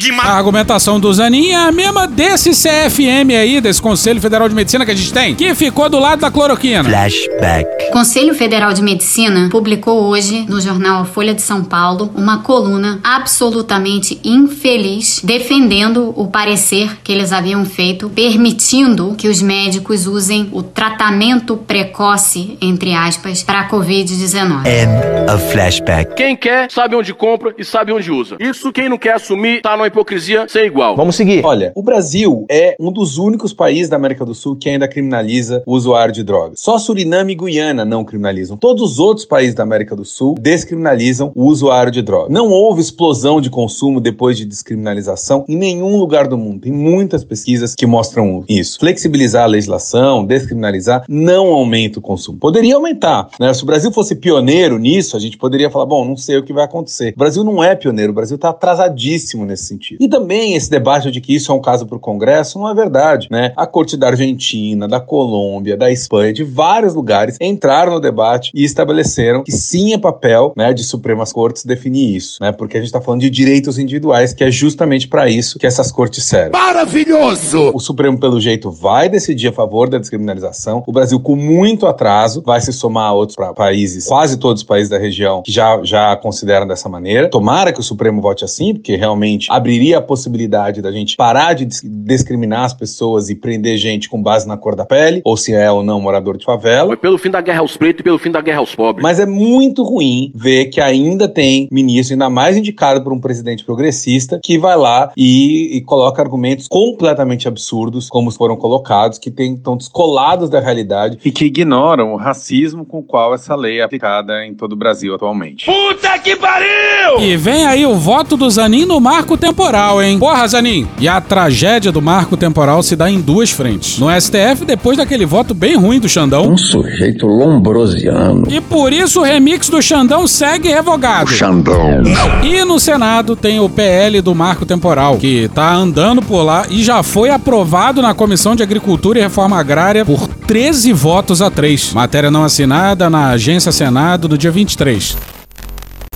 [0.00, 0.22] paradigma?
[0.22, 4.84] A argumentação do Zanin é a mesma desse CFM aí, desse Conselho Federal de Medicina
[4.84, 6.82] que a gente tem, que ficou do lado da cloroquina.
[6.84, 7.90] Flashback.
[7.92, 14.18] Conselho Federal de Medicina publicou hoje no jornal Folha de São Paulo uma coluna absolutamente
[14.24, 21.56] infeliz defendendo o parecer que eles haviam feito, permitindo que os médicos usem o tratamento
[21.56, 24.66] precoce, entre aspas, para a Covid-19.
[24.66, 26.14] End of flashback.
[26.14, 28.36] Quem quer, sabe onde compra e sabe onde usa.
[28.38, 30.96] Isso quem não quer assumir tá numa hipocrisia sem igual.
[30.96, 31.44] Vamos seguir.
[31.44, 35.62] Olha, o Brasil é um dos únicos países da América do Sul que ainda criminaliza
[35.66, 36.60] o usuário de drogas.
[36.60, 38.56] Só Suriname e Guiana não criminalizam.
[38.56, 42.32] Todos os outros países da América do Sul descriminalizam o usuário de drogas.
[42.32, 46.60] Não houve explosão de consumo depois de descriminalização em nenhum lugar do mundo.
[46.60, 48.78] Tem muitas pesquisas que mostram isso.
[48.78, 52.38] Flexibilizar a legislação, descriminalizar, não aumenta o consumo.
[52.38, 53.52] Poderia aumentar, né?
[53.52, 56.52] Se o Brasil fosse pioneiro nisso, a gente poderia falar, bom, não sei o que
[56.52, 57.12] vai acontecer.
[57.16, 59.79] O Brasil não é pioneiro, o Brasil está atrasadíssimo nesse sentido.
[60.00, 62.74] E também esse debate de que isso é um caso para o Congresso não é
[62.74, 63.52] verdade, né?
[63.56, 68.64] A Corte da Argentina, da Colômbia, da Espanha, de vários lugares entraram no debate e
[68.64, 72.52] estabeleceram que sim é papel, né, de Supremas Cortes definir isso, né?
[72.52, 75.90] Porque a gente está falando de direitos individuais, que é justamente para isso que essas
[75.90, 76.52] cortes servem.
[76.52, 77.70] Maravilhoso!
[77.74, 80.82] O Supremo, pelo jeito, vai decidir a favor da descriminalização.
[80.86, 84.88] O Brasil, com muito atraso, vai se somar a outros países, quase todos os países
[84.88, 87.28] da região, que já, já consideram dessa maneira.
[87.28, 91.64] Tomara que o Supremo vote assim, porque realmente abriria a possibilidade da gente parar de
[91.64, 95.54] dis- discriminar as pessoas e prender gente com base na cor da pele, ou se
[95.54, 96.88] é ou não morador de favela.
[96.88, 99.00] Foi pelo fim da guerra aos pretos e pelo fim da guerra aos pobres.
[99.02, 103.64] Mas é muito ruim ver que ainda tem ministro, ainda mais indicado por um presidente
[103.64, 109.76] progressista, que vai lá e, e coloca argumentos completamente absurdos, como foram colocados, que estão
[109.76, 114.44] descolados da realidade e que ignoram o racismo com o qual essa lei é aplicada
[114.44, 115.66] em todo o Brasil atualmente.
[115.66, 117.20] Puta que pariu!
[117.20, 119.59] E vem aí o voto do Zanin no marco temporal,
[120.02, 120.18] hein?
[120.18, 120.86] Porra, Zanin!
[120.98, 123.98] E a tragédia do marco temporal se dá em duas frentes.
[123.98, 126.50] No STF, depois daquele voto bem ruim do Xandão.
[126.50, 128.44] Um sujeito lombrosiano.
[128.48, 131.30] E por isso o remix do Xandão segue revogado.
[131.30, 132.02] Xandão.
[132.42, 136.82] E no Senado tem o PL do marco temporal, que tá andando por lá e
[136.82, 141.92] já foi aprovado na Comissão de Agricultura e Reforma Agrária por 13 votos a 3.
[141.92, 145.39] Matéria não assinada na Agência Senado do dia 23.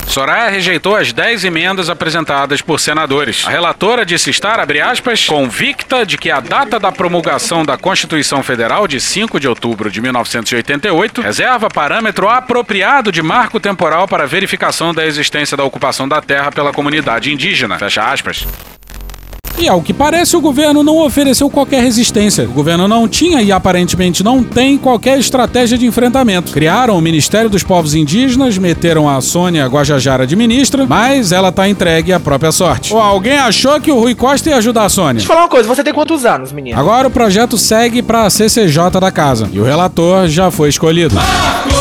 [0.06, 3.44] Soraya rejeitou as 10 emendas apresentadas por senadores.
[3.46, 8.42] A relatora disse estar, abre aspas, convicta de que a data da promulgação da Constituição
[8.42, 14.94] Federal de 5 de outubro de 1988 reserva parâmetro apropriado de marco temporal para verificação
[14.94, 17.78] da existência da ocupação da terra pela comunidade indígena.
[17.78, 18.46] Fecha aspas.
[19.58, 22.44] E ao que parece, o governo não ofereceu qualquer resistência.
[22.44, 26.52] O governo não tinha e aparentemente não tem qualquer estratégia de enfrentamento.
[26.52, 31.68] Criaram o Ministério dos Povos Indígenas, meteram a Sônia Guajajara de ministra, mas ela tá
[31.68, 32.92] entregue à própria sorte.
[32.92, 35.14] Ou alguém achou que o Rui Costa ia ajudar a Sônia?
[35.14, 36.78] Deixa eu falar uma coisa, você tem quantos anos, menino?
[36.78, 41.14] Agora o projeto segue pra CCJ da casa e o relator já foi escolhido.
[41.14, 41.73] Não,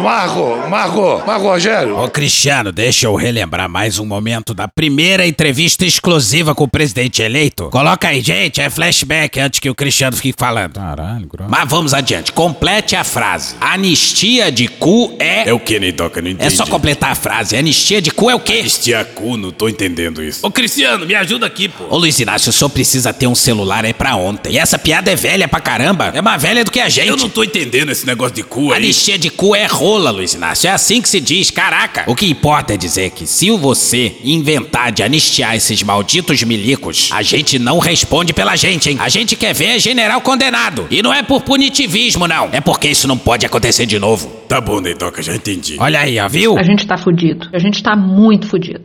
[0.00, 1.98] Marco, Marco, Marco Rogério.
[1.98, 7.20] Ô Cristiano, deixa eu relembrar mais um momento da primeira entrevista exclusiva com o presidente
[7.20, 7.68] eleito.
[7.70, 10.74] Coloca aí, gente, é flashback antes que o Cristiano fique falando.
[10.74, 11.50] Caralho, grosso.
[11.50, 13.56] Mas vamos adiante, complete a frase.
[13.60, 15.50] Anistia de cu é.
[15.50, 16.22] É o que, Neitoca?
[16.22, 16.46] Não entendi.
[16.46, 17.56] É só completar a frase.
[17.56, 18.60] Anistia de cu é o quê?
[18.60, 20.46] Anistia cu, não tô entendendo isso.
[20.46, 21.84] Ô Cristiano, me ajuda aqui, pô.
[21.90, 24.54] Ô Luiz Inácio, o senhor precisa ter um celular aí pra ontem.
[24.54, 26.10] E essa piada é velha pra caramba.
[26.14, 27.08] É mais velha do que a gente.
[27.08, 28.78] Eu não tô entendendo esse negócio de cu aí.
[28.78, 30.68] Anistia de cu é rola, Luiz Inácio.
[30.68, 32.04] É assim que se diz, caraca.
[32.06, 37.22] O que importa é dizer que se você inventar de anistiar esses malditos milicos, a
[37.22, 38.98] gente não responde pela gente, hein?
[39.00, 40.86] A gente quer ver general condenado.
[40.92, 42.50] E não é por punitivismo, não.
[42.52, 44.28] É porque isso não pode acontecer de novo.
[44.48, 45.76] Tá bom, Neitoca, já entendi.
[45.80, 46.56] Olha aí, ó, viu?
[46.56, 47.48] A gente tá fudido.
[47.52, 48.82] A gente tá muito fudido.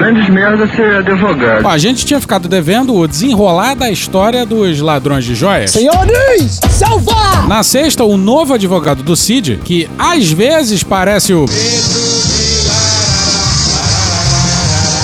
[0.00, 1.68] Grandes merda ser advogado.
[1.68, 5.72] A gente tinha ficado devendo o desenrolar da história dos ladrões de joias.
[5.72, 7.46] Senhores, salvar!
[7.46, 11.44] Na sexta, o novo advogado do Cid, que às vezes parece o.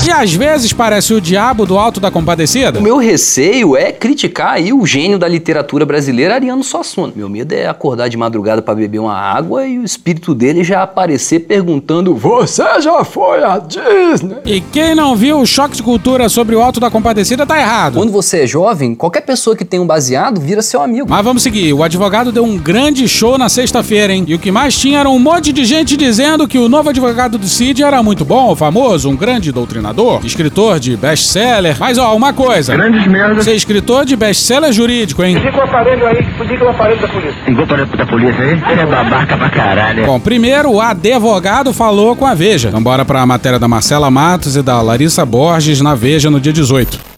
[0.06, 2.78] E às vezes parece o diabo do alto da compadecida.
[2.78, 7.12] O meu receio é criticar aí o gênio da literatura brasileira, Ariano Suassuna.
[7.16, 10.84] Meu medo é acordar de madrugada para beber uma água e o espírito dele já
[10.84, 14.36] aparecer perguntando: Você já foi à Disney?
[14.44, 17.94] E quem não viu o choque de cultura sobre o alto da compadecida tá errado.
[17.94, 21.08] Quando você é jovem, qualquer pessoa que tem um baseado vira seu amigo.
[21.10, 21.72] Mas vamos seguir.
[21.72, 24.24] O advogado deu um grande show na sexta-feira, hein?
[24.28, 27.36] E o que mais tinha era um monte de gente dizendo que o novo advogado
[27.36, 31.76] do Cid era muito bom, famoso, um grande doutrinador, escritor de best-seller.
[31.78, 32.74] Mas ó, uma coisa.
[32.76, 33.42] Grandes merda.
[33.42, 35.40] Ser escritor de best-seller jurídico, hein?
[35.40, 37.42] Fica o aparelho aí, fica o aparelho da polícia.
[37.46, 38.58] Ligou o aparelho da polícia aí?
[38.58, 40.06] Você é babaca pra caralho.
[40.06, 42.68] Bom, primeiro o advogado falou com a Veja.
[42.68, 46.52] Então bora pra matéria da Marcela Matos e da Larissa Borges na Veja no dia
[46.52, 47.16] 18.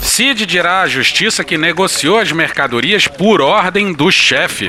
[0.00, 4.68] Cid dirá à justiça que negociou as mercadorias por ordem do chefe.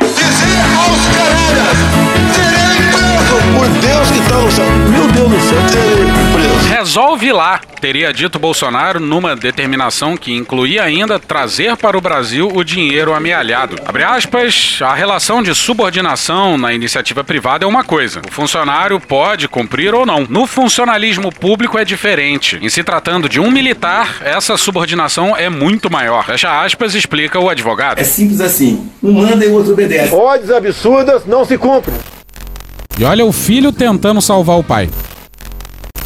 [3.55, 4.65] Por Deus que tá no céu.
[4.89, 6.67] Meu Deus do céu, terei preso.
[6.67, 12.63] Resolve lá, teria dito Bolsonaro numa determinação que incluía ainda trazer para o Brasil o
[12.63, 13.77] dinheiro amealhado.
[13.85, 18.21] Abre aspas, a relação de subordinação na iniciativa privada é uma coisa.
[18.27, 20.25] O funcionário pode cumprir ou não.
[20.29, 22.59] No funcionalismo público é diferente.
[22.61, 26.25] Em se tratando de um militar, essa subordinação é muito maior.
[26.25, 27.99] Fecha aspas, explica o advogado.
[27.99, 28.89] É simples assim.
[29.01, 30.13] Um manda e o outro obedece.
[30.13, 31.95] Ordens absurdas não se cumprem.
[32.97, 34.89] E olha o filho tentando salvar o pai.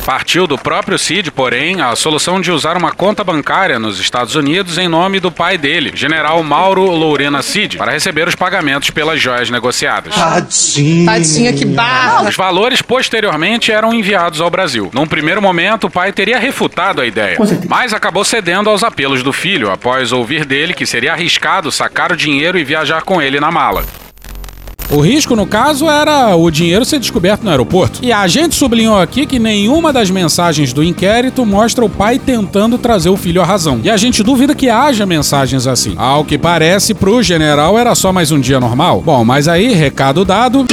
[0.03, 4.79] Partiu do próprio Cid, porém, a solução de usar uma conta bancária nos Estados Unidos
[4.79, 9.51] em nome do pai dele, General Mauro Lourena Cid, para receber os pagamentos pelas joias
[9.51, 10.15] negociadas.
[10.15, 11.05] Tadinho.
[11.05, 12.27] Tadinha, que barra.
[12.27, 14.89] Os valores posteriormente eram enviados ao Brasil.
[14.91, 19.31] Num primeiro momento, o pai teria refutado a ideia, mas acabou cedendo aos apelos do
[19.31, 23.51] filho após ouvir dele que seria arriscado sacar o dinheiro e viajar com ele na
[23.51, 23.85] mala.
[24.91, 27.99] O risco, no caso, era o dinheiro ser descoberto no aeroporto.
[28.01, 32.75] E a gente sublinhou aqui que nenhuma das mensagens do inquérito mostra o pai tentando
[32.75, 33.79] trazer o filho à razão.
[33.83, 35.93] E a gente duvida que haja mensagens assim.
[35.95, 38.99] Ao que parece, pro general era só mais um dia normal.
[39.01, 40.65] Bom, mas aí, recado dado.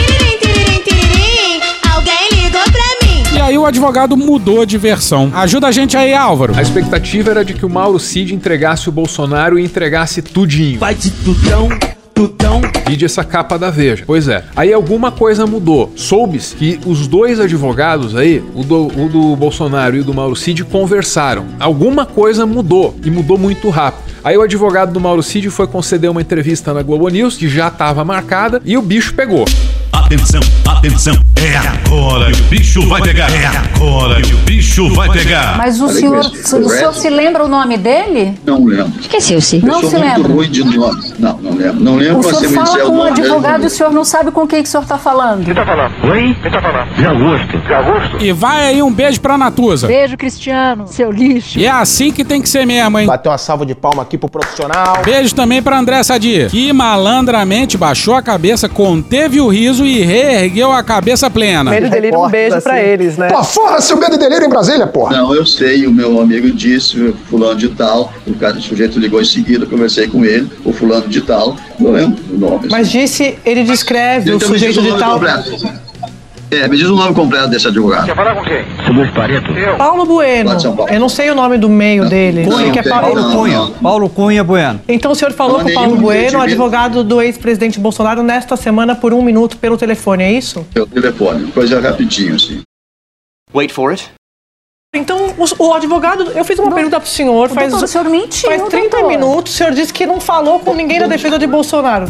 [1.95, 3.37] Alguém ligou pra mim.
[3.37, 5.31] E aí o advogado mudou de versão.
[5.35, 6.55] Ajuda a gente aí, Álvaro.
[6.57, 10.79] A expectativa era de que o Mauro Cid entregasse o Bolsonaro e entregasse tudinho.
[10.79, 11.69] Vai de tudão.
[12.17, 12.63] Tudão.
[12.89, 14.05] Vide essa capa da Veja.
[14.07, 14.43] Pois é.
[14.57, 15.93] Aí alguma coisa mudou.
[15.95, 20.35] Soube-se que os dois advogados aí, o do, o do Bolsonaro e o do Mauro
[20.35, 21.45] Cid, conversaram.
[21.61, 24.07] Alguma coisa mudou e mudou muito rápido.
[24.25, 27.69] Aí o advogado do Mauro Cid foi conceder uma entrevista na Globo News, que já
[27.69, 29.45] estava marcada, e o bicho pegou.
[29.97, 33.29] Atenção, atenção, é agora que o bicho vai pegar.
[33.31, 35.57] É agora que o bicho vai pegar.
[35.57, 38.35] Mas o senhor, o senhor se lembra o nome dele?
[38.45, 38.93] Não lembro.
[39.01, 39.57] Esqueceu-se.
[39.57, 40.33] Eu Não sou se muito lembra.
[40.33, 41.13] ruim de nome.
[41.19, 41.81] Não, não lembro.
[41.83, 44.63] Não lembro, O senhor fala com um advogado e o senhor não sabe com quem
[44.63, 45.45] que o senhor está falando.
[45.45, 45.93] Quem tá falando?
[46.11, 46.37] Oi?
[46.43, 46.95] Quem tá falando?
[46.95, 47.59] De Augusto.
[47.59, 48.25] De Augusto?
[48.25, 49.87] E vai aí um beijo pra Natuza.
[49.89, 51.59] Beijo, Cristiano, seu lixo.
[51.59, 53.07] E é assim que tem que ser mesmo, hein?
[53.07, 54.99] Bateu uma salva de palma aqui pro profissional.
[55.05, 60.73] Beijo também pra André Sadia, que malandramente baixou a cabeça, conteve o riso e reergueu
[60.73, 61.71] a cabeça plena.
[61.71, 63.29] Medo e delírio, um beijo pra eles, né?
[63.29, 65.17] Pô, forra seu medo e delírio em Brasília, porra.
[65.17, 69.21] Não, eu sei, o meu amigo disse, fulano de tal, o, cara, o sujeito ligou
[69.21, 72.69] em seguida, eu conversei com ele, o fulano de tal, não lembro o nome.
[72.71, 75.15] Mas disse, ele descreve o me diz sujeito o de tal.
[75.15, 75.86] completo.
[76.51, 78.07] É, me diz o nome completo desse advogado.
[78.07, 78.65] Quer falar com quem?
[78.95, 79.51] Luiz Pareto.
[79.53, 79.77] Eu.
[79.77, 80.51] Paulo Bueno.
[80.51, 80.93] Lá de São Paulo.
[80.93, 82.47] Eu não sei o nome do meio dele.
[82.47, 83.59] Não, Sei que é Paulo não, Cunha.
[83.59, 83.71] não.
[83.73, 84.81] Paulo Cunha Bueno.
[84.89, 88.95] Então o senhor falou Não, com o Paulo Bueno, advogado do ex-presidente Bolsonaro, nesta semana
[88.95, 90.65] por um minuto pelo telefone, é isso?
[90.73, 92.61] Pelo telefone, coisa rapidinho, assim.
[93.53, 94.09] Wait for it.
[94.95, 98.49] Então, o, o advogado, eu fiz uma pergunta pro senhor faz, doutor, o senhor mentiu,
[98.49, 99.09] faz 30 doutor.
[99.09, 102.07] minutos, o senhor disse que não falou com ninguém da defesa de Bolsonaro.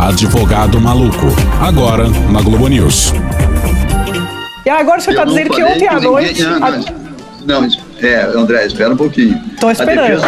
[0.00, 1.26] Advogado maluco.
[1.60, 3.12] Agora na Globo News.
[4.64, 6.42] E agora o senhor Eu está dizendo que ontem à ninguém, noite.
[6.42, 6.70] Não, a-
[7.44, 7.68] não, não,
[8.02, 9.38] é, André, espera um pouquinho.
[9.60, 10.22] Tô esperando.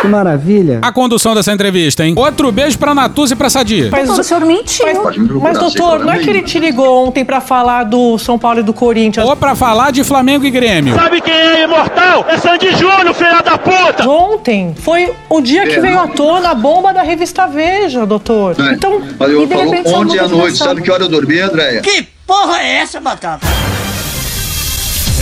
[0.00, 0.78] Que maravilha.
[0.80, 2.14] A condução dessa entrevista, hein?
[2.16, 3.90] Outro beijo pra Natuza e pra Sadia.
[3.92, 4.86] Mas, Doutor, o senhor mentiu.
[4.86, 8.60] mas, mas, doutor, não é que ele te ligou ontem pra falar do São Paulo
[8.60, 9.26] e do Corinthians.
[9.28, 10.94] Ou pra falar de Flamengo e Grêmio.
[10.94, 12.24] Sabe quem é imortal?
[12.28, 14.08] É Sandy Júnior, filha da puta!
[14.08, 18.56] Ontem foi o dia que É, veio à tona a bomba da revista Veja, doutor.
[18.58, 21.08] É, Então, Mas eu e de falo repente ontem à noite, sabe que hora eu
[21.08, 21.82] dormi, Andréia?
[21.82, 23.46] Que porra é essa, Batata?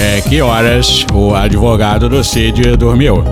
[0.01, 3.25] É que horas o advogado do Cid dormiu?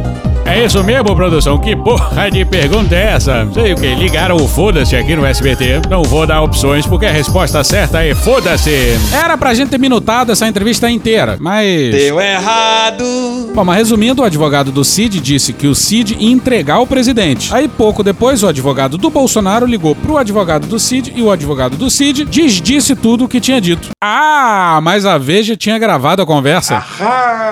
[0.49, 1.59] É isso mesmo, produção?
[1.59, 3.47] Que porra de pergunta é essa?
[3.53, 5.83] Sei o que, ligaram o foda-se aqui no SBT.
[5.91, 8.71] Não vou dar opções porque a resposta certa é foda-se.
[9.13, 11.91] Era pra gente ter minutado essa entrevista inteira, mas...
[11.91, 13.05] Deu errado.
[13.55, 17.53] Bom, mas resumindo, o advogado do Cid disse que o Cid ia entregar o presidente.
[17.53, 21.77] Aí pouco depois, o advogado do Bolsonaro ligou pro advogado do Cid e o advogado
[21.77, 23.89] do Cid desdisse tudo o que tinha dito.
[24.03, 26.83] Ah, mas a Veja tinha gravado a conversa.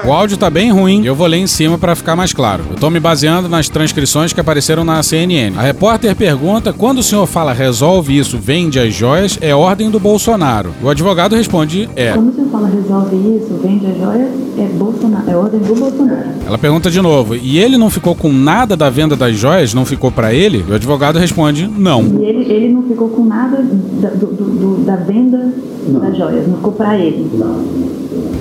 [0.04, 2.64] O áudio tá bem ruim eu vou ler em cima pra ficar mais claro.
[2.70, 5.56] Eu tô me baseando nas transcrições que apareceram na CNN.
[5.56, 9.98] A repórter pergunta quando o senhor fala resolve isso, vende as joias, é ordem do
[10.00, 10.72] Bolsonaro.
[10.82, 12.12] O advogado responde é.
[12.12, 16.24] Quando você fala resolve isso, vende a joia, é, Bolsonaro, é ordem do Bolsonaro.
[16.46, 19.72] Ela pergunta de novo, e ele não ficou com nada da venda das joias?
[19.74, 20.64] Não ficou pra ele?
[20.68, 22.02] E o advogado responde não.
[22.02, 24.44] E ele, ele não ficou com nada da, do, do-
[24.76, 25.52] do- da venda
[25.86, 27.30] das joias, não ficou pra ele.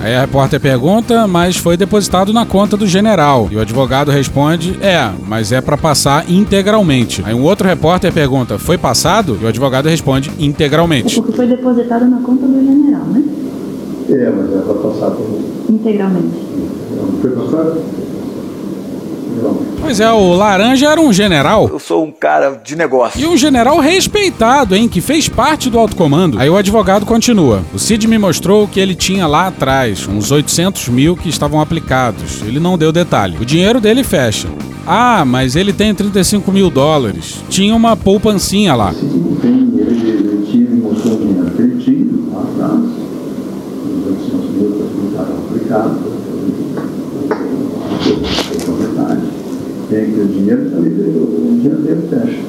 [0.02, 3.48] Aí a repórter pergunta, mas foi depositado na conta do general.
[3.52, 4.33] E o advogado responde:
[4.82, 7.22] é, mas é pra passar integralmente.
[7.26, 9.38] Aí um outro repórter pergunta: foi passado?
[9.40, 11.16] E o advogado responde: integralmente.
[11.16, 13.24] Porque foi depositado na conta do general, né?
[14.10, 15.40] É, mas é para passar por.
[15.70, 16.36] Integralmente.
[16.96, 17.82] Não foi passado?
[19.82, 21.70] Pois é, o Laranja era um general.
[21.72, 23.20] Eu sou um cara de negócio.
[23.20, 24.88] E um general respeitado, hein?
[24.88, 26.40] Que fez parte do alto comando.
[26.40, 27.62] Aí o advogado continua.
[27.74, 31.60] O Cid me mostrou o que ele tinha lá atrás, uns 800 mil que estavam
[31.60, 32.42] aplicados.
[32.42, 33.38] Ele não deu detalhe.
[33.40, 34.48] O dinheiro dele fecha.
[34.86, 37.42] Ah, mas ele tem 35 mil dólares.
[37.50, 38.94] Tinha uma poupancinha lá.
[38.94, 42.80] Tem, ele, ele tinha me mostrou o dinheiro que ele tinha lá atrás.
[43.86, 46.14] Os 800 mil que estavam aplicados.
[48.06, 49.22] É verdade.
[49.94, 52.40] Tem dinheiro, ali, o dinheiro dele fecha.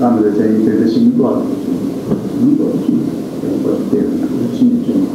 [0.00, 1.48] Ah, mas ele tem 35 mil dólares.
[2.40, 2.80] Não dólares.
[3.42, 3.96] Ele pode ter.
[3.96, 5.08] Ele tinha, tinha uma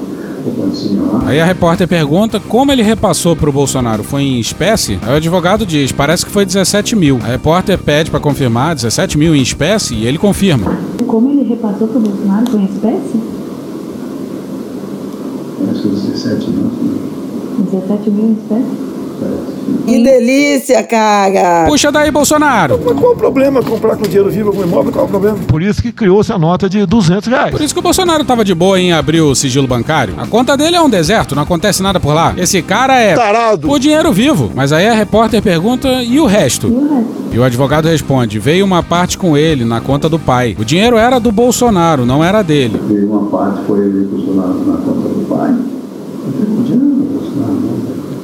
[0.44, 1.24] poupancinha lá.
[1.28, 4.04] Aí a repórter pergunta como ele repassou pro Bolsonaro.
[4.04, 5.00] Foi em espécie?
[5.04, 7.20] Aí o advogado diz: parece que foi 17 mil.
[7.24, 10.78] A repórter pede pra confirmar 17 mil em espécie e ele confirma.
[11.08, 13.22] Como ele repassou pro Bolsonaro foi em espécie?
[15.72, 16.70] Acho que 17 mil.
[17.72, 19.55] 17 mil em espécie?
[19.86, 21.66] Que delícia, cara!
[21.68, 22.80] Puxa daí, Bolsonaro!
[22.84, 24.92] Mas qual o problema comprar com dinheiro vivo algum imóvel?
[24.92, 25.38] Qual o problema?
[25.48, 27.52] Por isso que criou-se a nota de 200 reais.
[27.52, 30.16] Por isso que o Bolsonaro tava de boa em abrir o sigilo bancário.
[30.18, 32.34] A conta dele é um deserto, não acontece nada por lá.
[32.38, 33.16] Esse cara é.
[33.16, 33.70] Tarado!
[33.70, 34.52] O dinheiro vivo.
[34.56, 36.68] Mas aí a repórter pergunta: e o resto?
[37.32, 40.56] E o advogado responde: veio uma parte com ele na conta do pai.
[40.60, 42.80] O dinheiro era do Bolsonaro, não era dele.
[42.88, 45.50] Veio uma parte foi ele Bolsonaro na conta do pai.
[45.52, 46.85] Eu Bolsonaro não.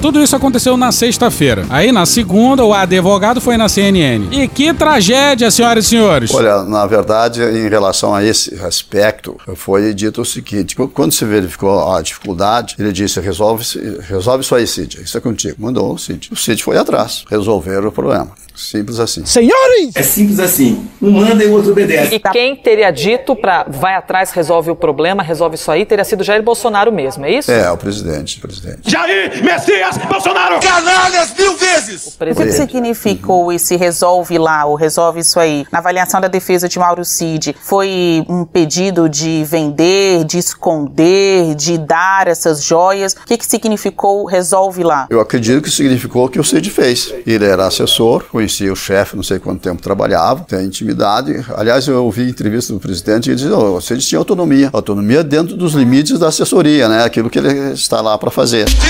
[0.02, 1.64] Tudo isso aconteceu na sexta-feira.
[1.70, 4.28] Aí na segunda, o advogado foi na CNN.
[4.32, 6.34] E que tragédia, senhoras e senhores!
[6.34, 11.94] Olha, na verdade, em relação a esse aspecto, foi dito o seguinte: quando se verificou
[11.94, 13.64] a dificuldade, ele disse: resolve,
[14.10, 15.04] resolve isso aí, Cid.
[15.04, 15.56] Isso é contigo.
[15.60, 16.30] Mandou o Cid.
[16.32, 18.32] O Cid foi atrás, resolveram o problema.
[18.62, 19.26] Simples assim.
[19.26, 19.96] Senhores!
[19.96, 20.88] É simples assim.
[21.02, 22.16] Um manda e o outro obedece.
[22.16, 26.24] E quem teria dito pra vai atrás, resolve o problema, resolve isso aí, teria sido
[26.24, 27.52] Jair Bolsonaro mesmo, é isso?
[27.52, 28.90] É, o presidente, o presidente.
[28.90, 30.60] Jair Messias Bolsonaro!
[30.60, 32.16] Canalhas mil vezes!
[32.20, 35.66] O que, que significou esse resolve lá, ou resolve isso aí?
[35.72, 41.78] Na avaliação da defesa de Mauro Cid, foi um pedido de vender, de esconder, de
[41.78, 43.14] dar essas joias?
[43.14, 45.08] O que, que significou resolve lá?
[45.10, 47.14] Eu acredito que significou o que o Cid fez.
[47.26, 51.46] Ele era assessor, conhecia o chefe, não sei quanto tempo trabalhava, tem intimidade.
[51.56, 54.70] Aliás, eu ouvi entrevista do presidente e ele dizia: oh, o Cid tinha autonomia.
[54.74, 57.06] Autonomia dentro dos limites da assessoria, né?
[57.06, 58.66] Aquilo que ele está lá para fazer.
[58.66, 58.88] Dizer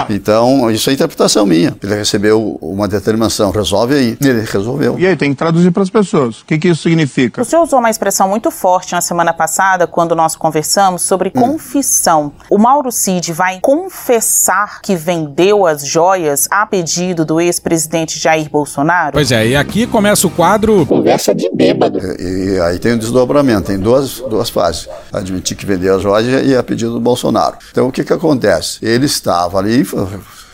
[0.09, 1.76] Então, isso é interpretação minha.
[1.82, 4.18] Ele recebeu uma determinação, resolve aí.
[4.20, 4.98] Ele resolveu.
[4.98, 6.40] E aí, tem que traduzir para as pessoas.
[6.40, 7.42] O que, que isso significa?
[7.42, 12.32] O senhor usou uma expressão muito forte na semana passada, quando nós conversamos sobre confissão.
[12.48, 19.12] O Mauro Cid vai confessar que vendeu as joias a pedido do ex-presidente Jair Bolsonaro?
[19.12, 20.84] Pois é, e aqui começa o quadro.
[20.86, 21.98] Conversa de bêbado.
[22.18, 24.88] E, e aí tem o desdobramento, tem duas, duas fases.
[25.12, 27.57] Admitir que vendeu as joias e a pedido do Bolsonaro.
[27.70, 28.78] Então o que, que acontece?
[28.82, 30.07] Ele estava ali, fue,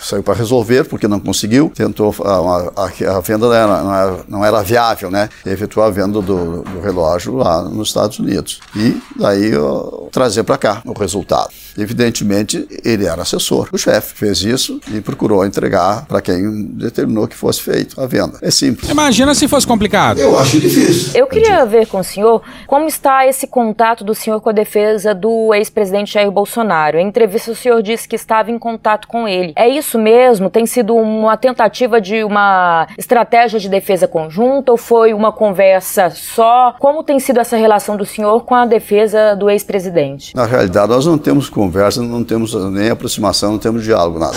[0.06, 4.24] saiu para resolver porque não conseguiu, tentou a, a, a venda não era, não era,
[4.28, 5.28] não era viável, né?
[5.44, 10.44] E efetuou a venda do, do, relógio lá nos Estados Unidos e daí ó, trazer
[10.44, 11.50] para cá o resultado.
[11.76, 17.36] Evidentemente ele era assessor, o chefe fez isso e procurou entregar para quem determinou que
[17.36, 18.38] fosse feito a venda.
[18.40, 18.88] É simples.
[18.90, 20.18] Imagina se fosse complicado.
[20.18, 21.12] Eu acho difícil.
[21.14, 25.14] Eu queria ver com o senhor como está esse contato do senhor com a defesa
[25.14, 26.98] do ex-presidente Jair Bolsonaro.
[26.98, 29.52] Em entrevista o senhor disse que estava em contato com ele.
[29.56, 30.50] É isso isso mesmo?
[30.50, 36.74] Tem sido uma tentativa de uma estratégia de defesa conjunta ou foi uma conversa só?
[36.78, 40.36] Como tem sido essa relação do senhor com a defesa do ex-presidente?
[40.36, 44.36] Na realidade, nós não temos conversa, não temos nem aproximação, não temos diálogo, nada.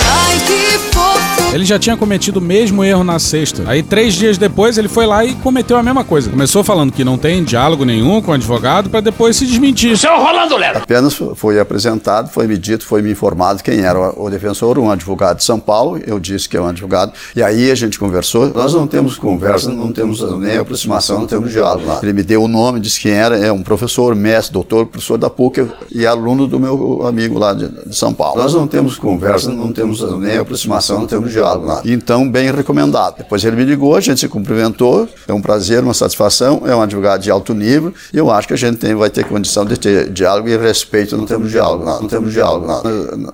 [1.51, 3.63] Ele já tinha cometido o mesmo erro na sexta.
[3.65, 6.29] Aí, três dias depois, ele foi lá e cometeu a mesma coisa.
[6.29, 9.97] Começou falando que não tem diálogo nenhum com o advogado para depois se desmentir.
[9.97, 10.77] Seu Rolando Lero!
[10.77, 15.41] Apenas foi apresentado, foi me dito, foi me informado quem era o defensor, um advogado
[15.49, 15.99] São Paulo.
[16.05, 17.11] Eu disse que é um advogado.
[17.35, 18.51] E aí a gente conversou.
[18.53, 21.99] Nós não temos conversa, não temos nem aproximação, não temos diálogo lá.
[22.03, 23.35] Ele me deu o nome, disse quem era.
[23.35, 27.67] É um professor, mestre, doutor, professor da PUC e aluno do meu amigo lá de,
[27.67, 28.39] de São Paulo.
[28.39, 31.81] Nós não temos conversa, não temos nem aproximação, não temos diálogo lá.
[31.83, 33.17] Então, bem recomendado.
[33.17, 35.09] Depois ele me ligou, a gente se cumprimentou.
[35.27, 36.61] É um prazer, uma satisfação.
[36.65, 39.25] É um advogado de alto nível e eu acho que a gente tem, vai ter
[39.25, 41.17] condição de ter diálogo e respeito.
[41.17, 41.99] Não temos diálogo lá.
[41.99, 42.83] Não temos diálogo lá.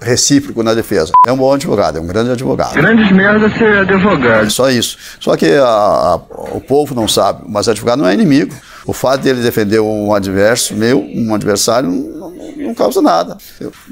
[0.02, 1.12] Recíproco na defesa.
[1.28, 2.74] É um bom advogado, é um grande advogado.
[2.74, 4.50] Grandes merda ser advogado.
[4.52, 4.98] Só isso.
[5.20, 6.16] Só que a, a,
[6.52, 8.54] o povo não sabe, mas advogado não é inimigo.
[8.86, 13.38] O fato dele defender um adverso meu, um adversário, não, não causa nada.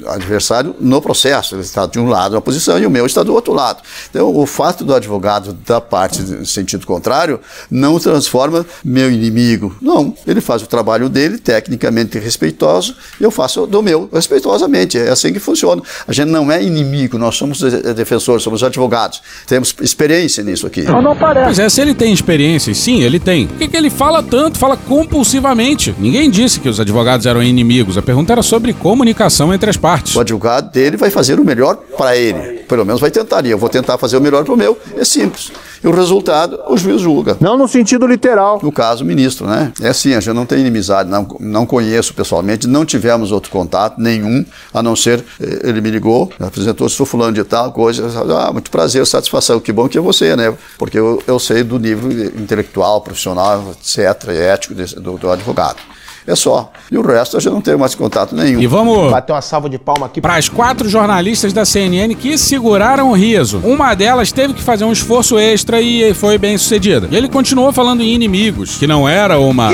[0.01, 3.23] O adversário no processo, ele está de um lado uma posição e o meu está
[3.23, 3.81] do outro lado.
[4.09, 7.39] Então, o fato do advogado da parte no sentido contrário
[7.69, 9.75] não transforma meu inimigo.
[9.81, 14.97] Não, ele faz o trabalho dele, tecnicamente respeitoso, e eu faço do meu, respeitosamente.
[14.97, 15.81] É assim que funciona.
[16.07, 17.61] A gente não é inimigo, nós somos
[17.95, 19.21] defensores, somos advogados.
[19.47, 20.83] Temos experiência nisso aqui.
[20.83, 21.45] Não, não parece.
[21.45, 23.47] Pois é, se ele tem experiência, sim, ele tem.
[23.47, 25.95] Por que, que ele fala tanto, fala compulsivamente?
[25.97, 27.97] Ninguém disse que os advogados eram inimigos.
[27.97, 30.15] A pergunta era sobre comunicação entre as partes.
[30.15, 32.59] O advogado dele vai fazer o melhor para ele.
[32.67, 33.45] Pelo menos vai tentar.
[33.45, 34.77] E eu vou tentar fazer o melhor para o meu.
[34.95, 35.51] É simples.
[35.83, 37.35] E o resultado, o juiz julga.
[37.41, 38.59] Não no sentido literal.
[38.63, 39.71] No caso, ministro, né?
[39.81, 43.99] É assim, a gente não tem inimizade, não, não conheço pessoalmente, não tivemos outro contato,
[43.99, 48.09] nenhum, a não ser, ele me ligou, apresentou, sou fulano de tal, coisa,
[48.39, 50.53] ah, muito prazer, satisfação, que bom que é você, né?
[50.77, 55.77] Porque eu, eu sei do nível intelectual, profissional, etc., ético do, do advogado.
[56.25, 56.71] É só.
[56.91, 58.59] E o resto a gente não tem mais contato nenhum.
[58.61, 59.11] E vamos.
[59.11, 60.21] Bater uma salva de palma aqui.
[60.21, 63.59] Para as quatro jornalistas da CNN que seguraram o riso.
[63.63, 67.07] Uma delas teve que fazer um esforço extra e foi bem sucedida.
[67.11, 69.71] E ele continuou falando em inimigos, que não era uma.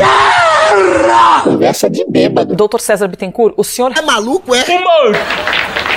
[1.43, 2.55] Conversa de bêbado.
[2.55, 3.91] Doutor César Bittencourt, o senhor.
[3.95, 4.63] É maluco, é?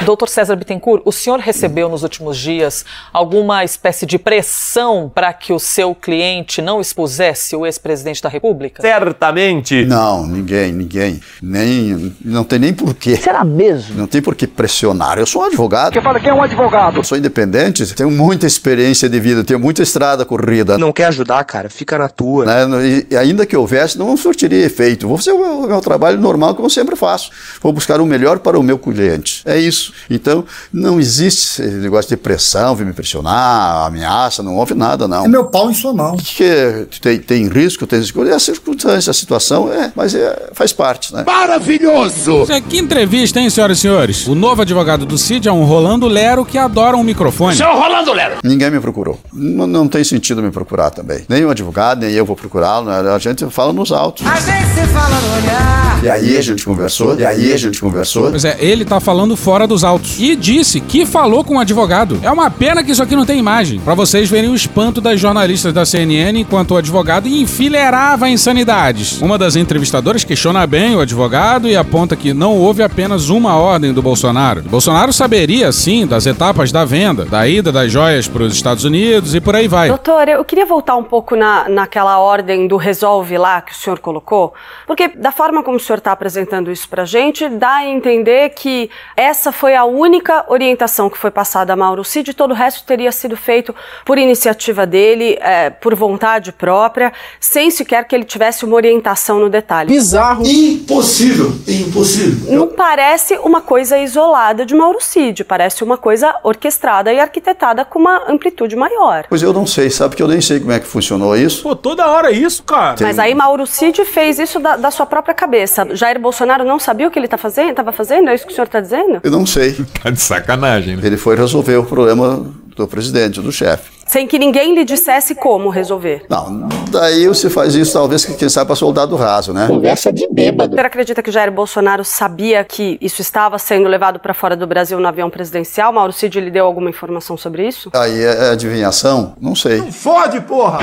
[0.05, 5.53] Doutor César Bittencourt, o senhor recebeu nos últimos dias alguma espécie de pressão para que
[5.53, 8.83] o seu cliente não expusesse o ex-presidente da República?
[8.83, 9.85] Certamente.
[9.85, 11.21] Não, ninguém, ninguém.
[11.41, 13.17] Nem, não tem nem porquê.
[13.17, 13.97] Será mesmo?
[13.97, 15.19] Não tem por que pressionar.
[15.19, 15.95] Eu sou um advogado.
[15.95, 16.97] Você fala que é um advogado.
[16.97, 20.77] Eu sou independente, tenho muita experiência de vida, tenho muita estrada corrida.
[20.79, 21.71] Não quer ajudar, cara?
[21.71, 22.45] Fica na tua.
[22.45, 23.07] Né?
[23.11, 25.07] E ainda que houvesse, não surtiria efeito.
[25.07, 27.31] Vou fazer o meu, o meu trabalho normal, como eu sempre faço.
[27.61, 29.43] Vou buscar o melhor para o meu cliente.
[29.45, 29.92] É isso.
[30.11, 35.25] Então, não existe esse negócio de pressão, vir me pressionar, ameaça, não houve nada, não.
[35.25, 36.17] É meu pau em sua mão.
[36.17, 38.25] Que tem, tem risco, tem risco.
[38.25, 41.25] É a circunstância, a situação, é, mas é, faz parte, né?
[41.27, 42.47] Maravilhoso!
[42.51, 44.27] É, que entrevista, hein, senhoras e senhores?
[44.27, 47.57] O novo advogado do Cid é um Rolando Lero que adora um microfone.
[47.57, 48.37] Seu Rolando Lero!
[48.43, 49.19] Ninguém me procurou.
[49.33, 51.25] Não, não tem sentido me procurar também.
[51.29, 52.87] Nem o advogado, nem eu vou procurá-lo.
[52.87, 53.11] Né?
[53.11, 54.27] A gente fala nos autos.
[54.27, 56.05] A gente se fala no olhar.
[56.05, 58.31] E aí a gente conversou, e aí a gente conversou.
[58.31, 60.21] Pois é, ele tá falando fora dos autos.
[60.21, 62.21] E disse que falou com o advogado.
[62.23, 63.81] É uma pena que isso aqui não tem imagem.
[63.81, 69.21] Para vocês verem o espanto das jornalistas da CNN enquanto o advogado enfileirava insanidades.
[69.21, 73.93] Uma das entrevistadoras questiona bem o advogado e aponta que não houve apenas uma ordem
[73.93, 74.63] do Bolsonaro.
[74.63, 79.35] Bolsonaro saberia, sim, das etapas da venda, da ida das joias para os Estados Unidos
[79.35, 79.89] e por aí vai.
[79.89, 83.99] Doutor, eu queria voltar um pouco na, naquela ordem do resolve lá que o senhor
[84.01, 84.53] colocou,
[84.87, 88.91] porque da forma como o senhor está apresentando isso pra gente, dá a entender que
[89.17, 93.13] essa foi a única orientação que foi passada a Mauro Cid, todo o resto teria
[93.13, 93.73] sido feito
[94.05, 99.49] por iniciativa dele, é, por vontade própria, sem sequer que ele tivesse uma orientação no
[99.49, 99.89] detalhe.
[99.89, 100.45] Bizarro.
[100.45, 102.53] Impossível, impossível.
[102.53, 108.01] Não parece uma coisa isolada de Mauro Cid, parece uma coisa orquestrada e arquitetada com
[108.01, 109.27] uma amplitude maior.
[109.29, 111.63] Pois eu não sei, sabe que eu nem sei como é que funcionou isso.
[111.63, 112.97] Pô, toda hora isso, cara.
[113.01, 115.87] Mas aí Mauro Cid fez isso da, da sua própria cabeça.
[115.95, 118.29] Jair Bolsonaro não sabia o que ele tá fazendo, estava fazendo?
[118.29, 119.21] É isso que o senhor está dizendo?
[119.23, 119.77] Eu não sei.
[120.03, 121.03] Tá de sacanagem, né?
[121.05, 122.45] Ele foi resolver o problema
[122.75, 123.93] do presidente, do chefe.
[124.07, 126.25] Sem que ninguém lhe dissesse como resolver.
[126.29, 129.69] Não, daí você faz isso talvez que quem sabe para soldado raso, né?
[129.69, 130.73] Conversa de bêbado.
[130.73, 134.67] O senhor acredita que Jair Bolsonaro sabia que isso estava sendo levado para fora do
[134.67, 135.93] Brasil no avião presidencial?
[135.93, 137.91] Mauro Cid lhe deu alguma informação sobre isso?
[137.95, 139.35] Aí é adivinhação?
[139.41, 139.81] Não sei.
[139.93, 140.81] Fode, porra!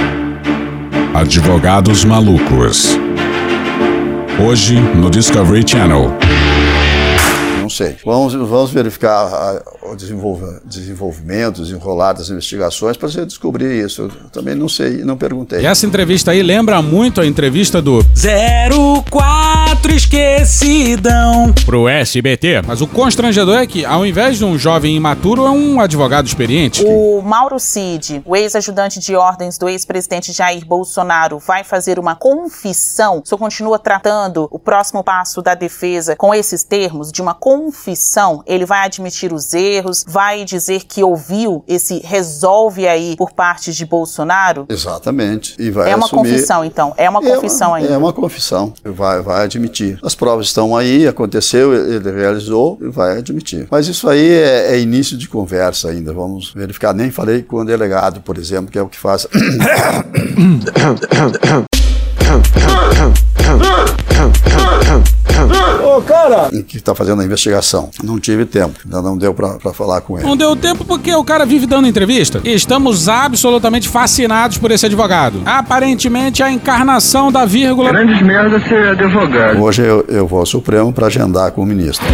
[1.13, 2.97] Advogados malucos.
[4.47, 6.13] Hoje no Discovery Channel.
[8.05, 14.03] Vamos, vamos verificar a- o desenvolvimento, desenrolar das investigações para você descobrir isso.
[14.03, 15.61] Eu também não sei, não perguntei.
[15.61, 21.53] E essa entrevista aí lembra muito a entrevista do 04 esquecidão.
[21.65, 22.61] pro SBT.
[22.65, 26.83] Mas o constrangedor é que, ao invés de um jovem imaturo, é um advogado experiente.
[26.85, 33.21] O Mauro Cid, o ex-ajudante de ordens do ex-presidente Jair Bolsonaro, vai fazer uma confissão.
[33.23, 37.68] O senhor continua tratando o próximo passo da defesa com esses termos de uma confissão.
[38.45, 43.85] Ele vai admitir os erros, vai dizer que ouviu esse resolve aí por parte de
[43.85, 44.65] Bolsonaro.
[44.69, 45.55] Exatamente.
[45.59, 46.93] E vai é uma assumir- confissão, então.
[46.97, 47.93] É uma confissão é, ainda.
[47.93, 48.73] É uma confissão.
[48.83, 49.99] Vai, vai admitir.
[50.03, 53.67] As provas estão aí, aconteceu, ele realizou e vai admitir.
[53.69, 56.13] Mas isso aí é, é início de conversa ainda.
[56.13, 56.93] Vamos verificar.
[56.93, 59.27] Nem falei com o delegado, por exemplo, que é o que faz.
[65.83, 66.49] Ô, cara!
[66.63, 67.89] que está fazendo a investigação.
[68.03, 70.27] Não tive tempo, ainda não deu para falar com ele.
[70.27, 72.41] Não deu tempo porque o cara vive dando entrevista.
[72.43, 75.41] Estamos absolutamente fascinados por esse advogado.
[75.45, 77.91] Aparentemente a encarnação da vírgula.
[77.91, 79.61] Grandes merda ser advogado.
[79.61, 82.05] Hoje eu, eu vou ao Supremo para agendar com o ministro.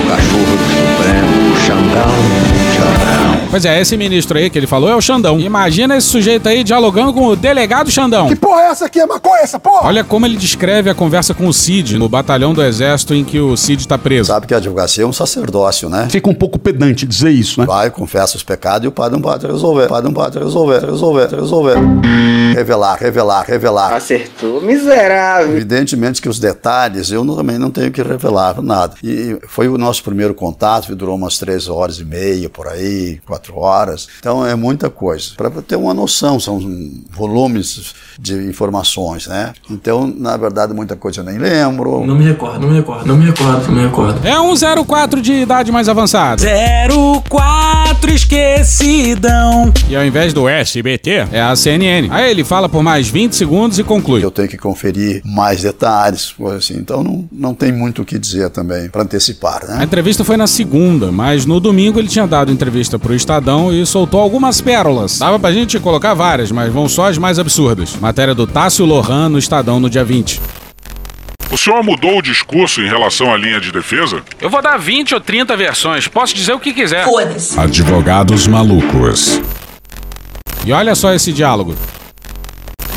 [0.00, 3.09] O cachorro do Supremo, o Xandão,
[3.50, 5.40] Pois é, esse ministro aí que ele falou é o Xandão.
[5.40, 8.28] Imagina esse sujeito aí dialogando com o delegado Xandão.
[8.28, 9.00] Que porra é essa aqui?
[9.00, 9.88] É maconha essa porra?
[9.88, 13.40] Olha como ele descreve a conversa com o Cid no batalhão do exército em que
[13.40, 14.28] o Cid tá preso.
[14.28, 16.06] Sabe que a advocacia é um sacerdócio, né?
[16.08, 17.66] Fica um pouco pedante dizer isso, né?
[17.66, 19.86] Vai, confessa os pecados e o padre não pode resolver.
[19.86, 21.74] O padre não pode resolver, resolver, resolver.
[22.54, 23.92] Revelar, revelar, revelar.
[23.94, 25.56] Acertou, miserável.
[25.56, 28.94] Evidentemente que os detalhes eu não- também não tenho que revelar nada.
[29.02, 33.18] E foi o nosso primeiro contato, que durou umas três horas e meia, por aí,
[33.26, 34.08] quatro horas.
[34.18, 35.30] Então é muita coisa.
[35.36, 36.60] Para ter uma noção, são
[37.10, 39.52] volumes de informações, né?
[39.70, 42.04] Então, na verdade, muita coisa eu nem lembro.
[42.04, 44.26] Não me recordo, não me recordo, não me recordo, não me recordo.
[44.26, 46.42] É um 04 de idade mais avançada.
[47.28, 49.72] 04 esquecidão.
[49.88, 52.08] E ao invés do SBT, é a CNN.
[52.10, 54.24] Aí ele fala por mais 20 segundos e conclui.
[54.24, 56.74] Eu tenho que conferir mais detalhes, coisa assim.
[56.74, 59.84] Então não, não tem muito o que dizer também para antecipar, A né?
[59.84, 64.20] entrevista foi na segunda, mas no domingo ele tinha dado entrevista pro Estadão e soltou
[64.20, 65.16] algumas pérolas.
[65.20, 67.94] Dava pra gente colocar várias, mas vão só as mais absurdas.
[67.94, 70.40] Matéria do Tássio Lohan no Estadão no dia 20.
[71.52, 74.20] O senhor mudou o discurso em relação à linha de defesa?
[74.40, 77.04] Eu vou dar 20 ou 30 versões, posso dizer o que quiser.
[77.04, 77.58] Foda-se.
[77.58, 79.40] Advogados malucos.
[80.66, 81.76] E olha só esse diálogo.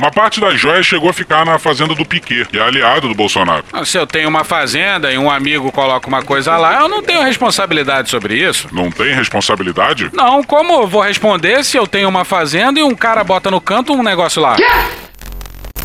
[0.04, 3.16] Uma parte das joias chegou a ficar na fazenda do Piquet, que é aliado do
[3.16, 3.64] Bolsonaro.
[3.72, 7.02] Ah, Se eu tenho uma fazenda e um amigo coloca uma coisa lá, eu não
[7.02, 8.68] tenho responsabilidade sobre isso.
[8.74, 10.10] Não tem responsabilidade?
[10.12, 13.62] Não, como eu vou responder se eu tenho uma fazenda e um cara bota no
[13.62, 14.58] canto um negócio lá?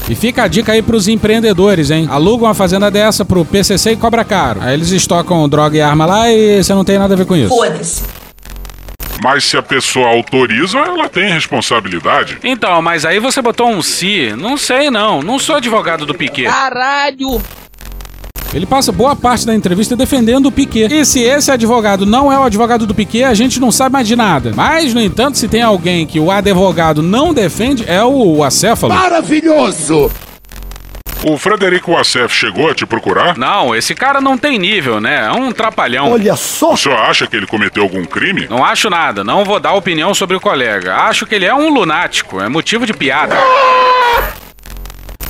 [0.09, 2.09] E fica a dica aí pros empreendedores, hein?
[2.11, 4.59] Aluga uma fazenda dessa pro PCC e cobra caro.
[4.61, 7.37] Aí eles estocam droga e arma lá e você não tem nada a ver com
[7.37, 7.51] isso.
[7.51, 8.03] Foda-se.
[9.23, 12.39] Mas se a pessoa autoriza, ela tem responsabilidade.
[12.45, 14.33] Então, mas aí você botou um si.
[14.37, 16.45] Não sei não, não sou advogado do Piquet.
[16.45, 17.43] Caralho!
[18.55, 20.89] Ele passa boa parte da entrevista defendendo o Piquet.
[20.91, 24.09] E se esse advogado não é o advogado do Piquet, a gente não sabe mais
[24.09, 24.53] de nada.
[24.55, 28.95] Mas, no entanto, se tem alguém que o advogado não defende, é o acéfalo.
[28.95, 30.11] Maravilhoso!
[31.25, 33.37] O Frederico Wassef chegou a te procurar?
[33.37, 35.27] Não, esse cara não tem nível, né?
[35.27, 36.13] É um trapalhão.
[36.13, 36.75] Olha só!
[36.75, 38.47] O senhor acha que ele cometeu algum crime?
[38.49, 40.95] Não acho nada, não vou dar opinião sobre o colega.
[40.95, 43.37] Acho que ele é um lunático, é motivo de piada.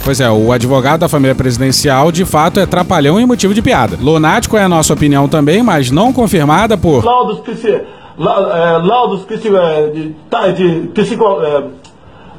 [0.04, 3.96] Pois é, o advogado da família presidencial de fato é trapalhão e motivo de piada.
[3.98, 7.02] Lunático é a nossa opinião também, mas não confirmada por.
[7.02, 7.80] Laudos psi...
[8.18, 9.48] La, é, laudos psi...
[9.56, 11.24] É, de, tá, de psico...
[11.42, 11.64] É,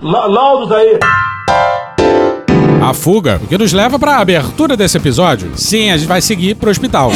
[0.04, 1.00] la, laudos aí...
[2.82, 5.52] A fuga, o que nos leva para a abertura desse episódio.
[5.56, 7.12] Sim, a gente vai seguir pro hospital.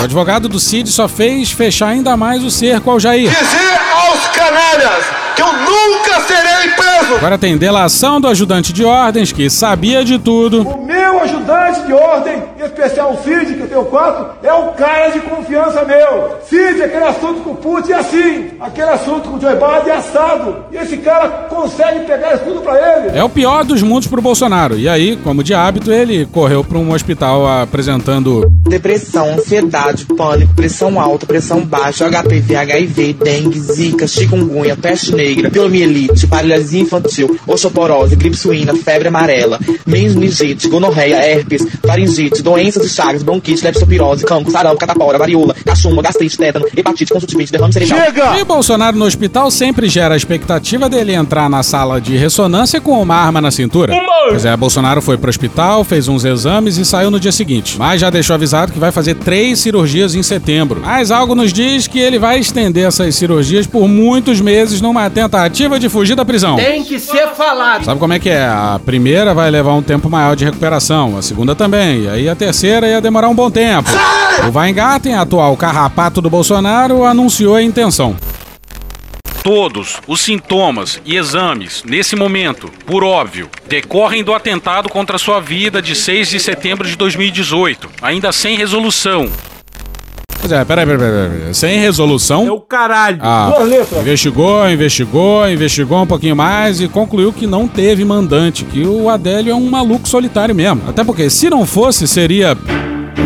[0.00, 3.30] O advogado do Cid só fez fechar ainda mais o cerco ao Jair.
[3.30, 5.04] Dizer aos canalhas
[5.34, 7.14] que eu nunca serei preso!
[7.16, 10.62] Agora tem delação do ajudante de ordens que sabia de tudo.
[10.62, 14.72] O meu ajudante de ordem, em especial o Cid, que eu tenho quatro, é um
[14.72, 16.38] cara de confiança meu.
[16.48, 19.96] Cid, aquele assunto com o Putin é assim, aquele assunto com o Joe Biden é
[19.96, 20.64] assado.
[20.70, 21.28] E esse cara
[21.60, 23.18] consegue pegar isso tudo pra ele.
[23.18, 24.78] É o pior dos mundos pro Bolsonaro.
[24.78, 31.00] E aí, como de hábito, ele correu para um hospital apresentando Depressão, ansiedade, pânico, pressão
[31.00, 38.36] alta, pressão baixa, HPV, HIV, dengue, zika, chikungunya, peste negra, piomielite, paralisia infantil, osteoporose, gripe
[38.36, 45.18] suína, febre amarela, meningite, gonorreia, herpes, faringite, doenças e chagas, bronquite, leptospirose, cancro, sarampo, catapora,
[45.18, 48.38] varíola, cachumba, gastrite, tétano, hepatite, conjuntivite, derrame cerebral.
[48.38, 53.02] E Bolsonaro no hospital sempre gera a expectativa dele entrar na sala de ressonância com
[53.02, 53.92] uma arma na cintura.
[54.28, 57.76] Pois é, Bolsonaro foi pro hospital, fez uns exames e saiu no dia seguinte.
[57.78, 60.80] Mas já deixou avisado que vai fazer três cirurgias em setembro.
[60.84, 65.78] Mas algo nos diz que ele vai estender essas cirurgias por muitos meses numa tentativa
[65.78, 66.56] de fugir da prisão.
[66.56, 67.84] Tem que ser falado.
[67.84, 68.46] Sabe como é que é?
[68.46, 72.36] A primeira vai levar um tempo maior de recuperação, a segunda também, e aí a
[72.36, 73.90] terceira ia demorar um bom tempo.
[74.48, 78.16] O Weingarten, atual carrapato do Bolsonaro, anunciou a intenção.
[79.42, 85.80] Todos os sintomas e exames, nesse momento, por óbvio, decorrem do atentado contra sua vida
[85.80, 89.30] de 6 de setembro de 2018, ainda sem resolução.
[90.38, 91.54] Pois é, peraí, peraí, peraí, peraí.
[91.54, 92.46] Sem resolução.
[92.46, 93.18] É o caralho.
[93.22, 93.50] Ah,
[94.00, 99.52] investigou, investigou, investigou um pouquinho mais e concluiu que não teve mandante, que o Adélio
[99.52, 100.82] é um maluco solitário mesmo.
[100.86, 102.56] Até porque, se não fosse, seria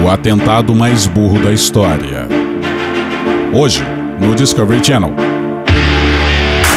[0.05, 2.29] o atentado mais burro da história.
[3.53, 3.83] Hoje,
[4.21, 5.34] no Discovery Channel.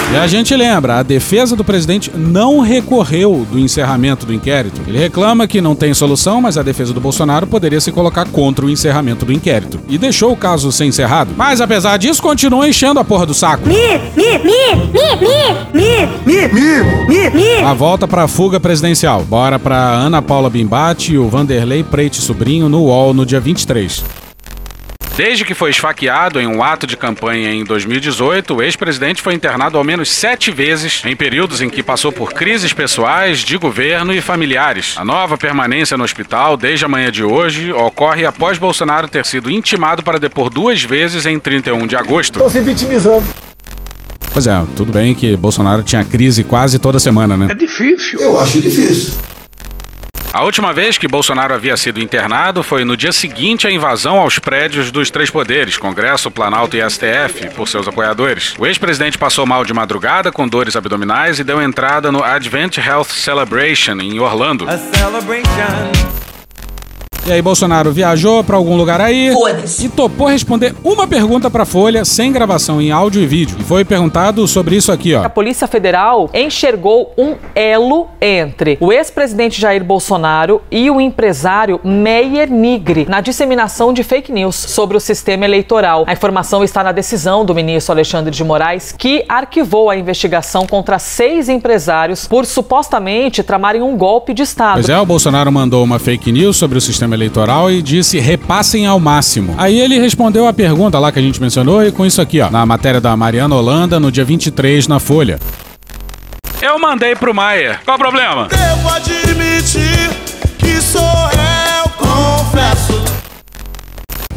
[0.10, 4.82] E a gente lembra, a defesa do presidente não recorreu do encerramento do inquérito.
[4.88, 8.66] Ele reclama que não tem solução, mas a defesa do Bolsonaro poderia se colocar contra
[8.66, 9.80] o encerramento do inquérito.
[9.90, 11.34] E deixou o caso ser encerrado.
[11.36, 13.68] Mas apesar disso, continua enchendo a porra do saco.
[13.68, 13.76] Mi,
[14.16, 15.28] mi, mi, mi,
[15.74, 17.64] mi, mi, mi, mi, mi.
[17.66, 19.24] A volta pra fuga presidencial.
[19.24, 24.27] Bora pra Ana Paula Bimbate e o Vanderlei Preite Sobrinho no UOL no dia 23.
[25.18, 29.76] Desde que foi esfaqueado em um ato de campanha em 2018, o ex-presidente foi internado
[29.76, 34.22] ao menos sete vezes, em períodos em que passou por crises pessoais, de governo e
[34.22, 34.94] familiares.
[34.96, 39.50] A nova permanência no hospital, desde a manhã de hoje, ocorre após Bolsonaro ter sido
[39.50, 42.36] intimado para depor duas vezes em 31 de agosto.
[42.36, 43.26] Estão se vitimizando.
[44.32, 47.56] Pois é, tudo bem que Bolsonaro tinha crise quase toda semana, né?
[47.56, 48.20] difícil.
[48.20, 49.16] Eu acho difícil.
[50.34, 54.38] A última vez que Bolsonaro havia sido internado foi no dia seguinte à invasão aos
[54.38, 58.54] prédios dos três poderes, Congresso, Planalto e STF, por seus apoiadores.
[58.60, 63.06] O ex-presidente passou mal de madrugada com dores abdominais e deu entrada no Advent Health
[63.06, 64.68] Celebration em Orlando.
[67.28, 69.34] E aí, Bolsonaro viajou pra algum lugar aí
[69.84, 73.58] e topou responder uma pergunta pra Folha sem gravação em áudio e vídeo.
[73.60, 75.26] E foi perguntado sobre isso aqui, ó.
[75.26, 82.50] A Polícia Federal enxergou um elo entre o ex-presidente Jair Bolsonaro e o empresário Meyer
[82.50, 86.06] Nigri na disseminação de fake news sobre o sistema eleitoral.
[86.08, 90.98] A informação está na decisão do ministro Alexandre de Moraes, que arquivou a investigação contra
[90.98, 94.76] seis empresários por supostamente tramarem um golpe de Estado.
[94.76, 98.86] Pois é, o Bolsonaro mandou uma fake news sobre o sistema eleitoral e disse repassem
[98.86, 99.56] ao máximo.
[99.58, 102.50] Aí ele respondeu a pergunta lá que a gente mencionou e com isso aqui, ó,
[102.50, 105.40] na matéria da Mariana Holanda, no dia 23, na Folha.
[106.62, 107.80] Eu mandei pro Maia.
[107.86, 108.48] Qual o problema?
[108.48, 110.10] Devo admitir
[110.58, 113.08] que sou eu, confesso.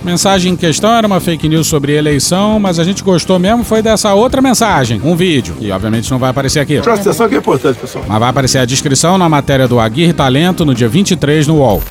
[0.02, 3.82] Mensagem em questão era uma fake news sobre eleição, mas a gente gostou mesmo foi
[3.82, 6.80] dessa outra mensagem, um vídeo, que obviamente não vai aparecer aqui.
[6.80, 8.04] Presta atenção que é importante, pessoal.
[8.08, 11.82] Mas vai aparecer a descrição na matéria do Aguirre Talento no dia 23 no UOL.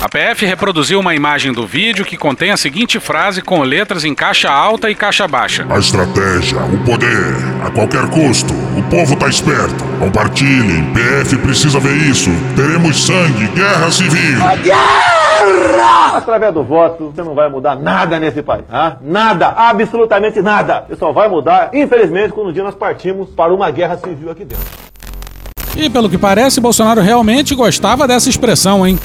[0.00, 4.14] A PF reproduziu uma imagem do vídeo que contém a seguinte frase com letras em
[4.14, 5.66] caixa alta e caixa baixa.
[5.68, 8.54] A estratégia, o poder, a qualquer custo.
[8.78, 9.84] O povo tá esperto.
[9.98, 12.30] Compartilhem, PF precisa ver isso.
[12.56, 14.38] Teremos sangue, guerra civil.
[14.62, 16.16] Guerra!
[16.16, 18.64] Através do voto, você não vai mudar nada nesse país.
[18.70, 18.96] Ah?
[19.02, 20.86] Nada, absolutamente nada.
[20.88, 24.46] Você só vai mudar, infelizmente, quando um dia nós partimos para uma guerra civil aqui
[24.46, 24.64] dentro.
[25.76, 28.98] E pelo que parece, Bolsonaro realmente gostava dessa expressão, hein?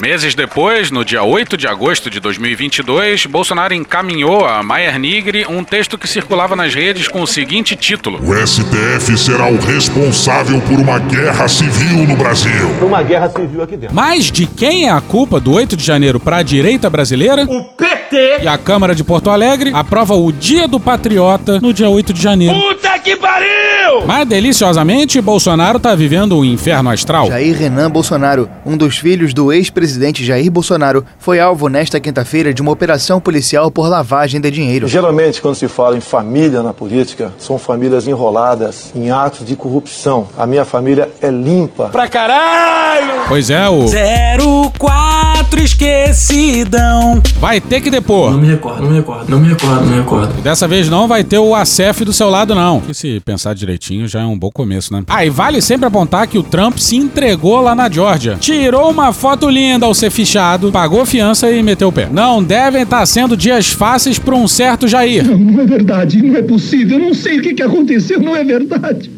[0.00, 5.62] Meses depois, no dia 8 de agosto de 2022, Bolsonaro encaminhou a Maier Nigri um
[5.62, 10.80] texto que circulava nas redes com o seguinte título: O STF será o responsável por
[10.80, 12.70] uma guerra civil no Brasil.
[12.80, 13.94] Uma guerra civil aqui dentro.
[13.94, 17.44] Mas de quem é a culpa do 8 de janeiro para a direita brasileira?
[17.44, 18.38] O PT!
[18.42, 22.22] E a Câmara de Porto Alegre aprova o Dia do Patriota no dia 8 de
[22.22, 22.58] janeiro.
[22.58, 24.06] Puta que pariu!
[24.06, 27.28] Mas deliciosamente, Bolsonaro tá vivendo um inferno astral.
[27.28, 32.52] Jair Renan Bolsonaro, um dos filhos do ex-presidente presidente Jair Bolsonaro foi alvo nesta quinta-feira
[32.54, 34.88] de uma operação policial por lavagem de dinheiro.
[34.88, 40.28] Geralmente, quando se fala em família na política, são famílias enroladas em atos de corrupção.
[40.36, 41.88] A minha família é limpa.
[41.88, 43.22] Pra caralho!
[43.28, 47.20] Pois é, o 04 esquecidão.
[47.38, 48.32] vai ter que depor.
[48.32, 50.34] Não me recordo, não me recordo, não me recordo, não me recordo.
[50.38, 52.80] E dessa vez não vai ter o ACF do seu lado, não.
[52.80, 55.02] Que se pensar direitinho já é um bom começo, né?
[55.08, 58.36] Ah, e vale sempre apontar que o Trump se entregou lá na Georgia.
[58.38, 62.08] Tirou uma foto linda ao ser fichado, pagou fiança e meteu o pé.
[62.12, 65.26] Não devem estar sendo dias fáceis para um certo Jair.
[65.26, 66.98] Não, não é verdade, não é possível.
[66.98, 69.10] Eu não sei o que, que aconteceu, não é verdade.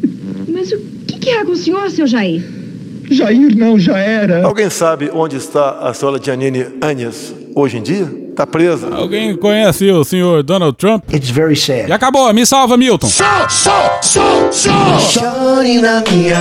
[0.47, 2.43] Mas o que, que é com o senhor, seu Jair?
[3.11, 4.45] Jair não, já era.
[4.45, 8.22] Alguém sabe onde está a senhora Janine Anhes hoje em dia?
[8.35, 8.89] Tá presa.
[8.91, 11.03] Alguém conhece o senhor Donald Trump?
[11.13, 11.87] It's very sad.
[11.87, 13.07] E acabou, me salva, Milton.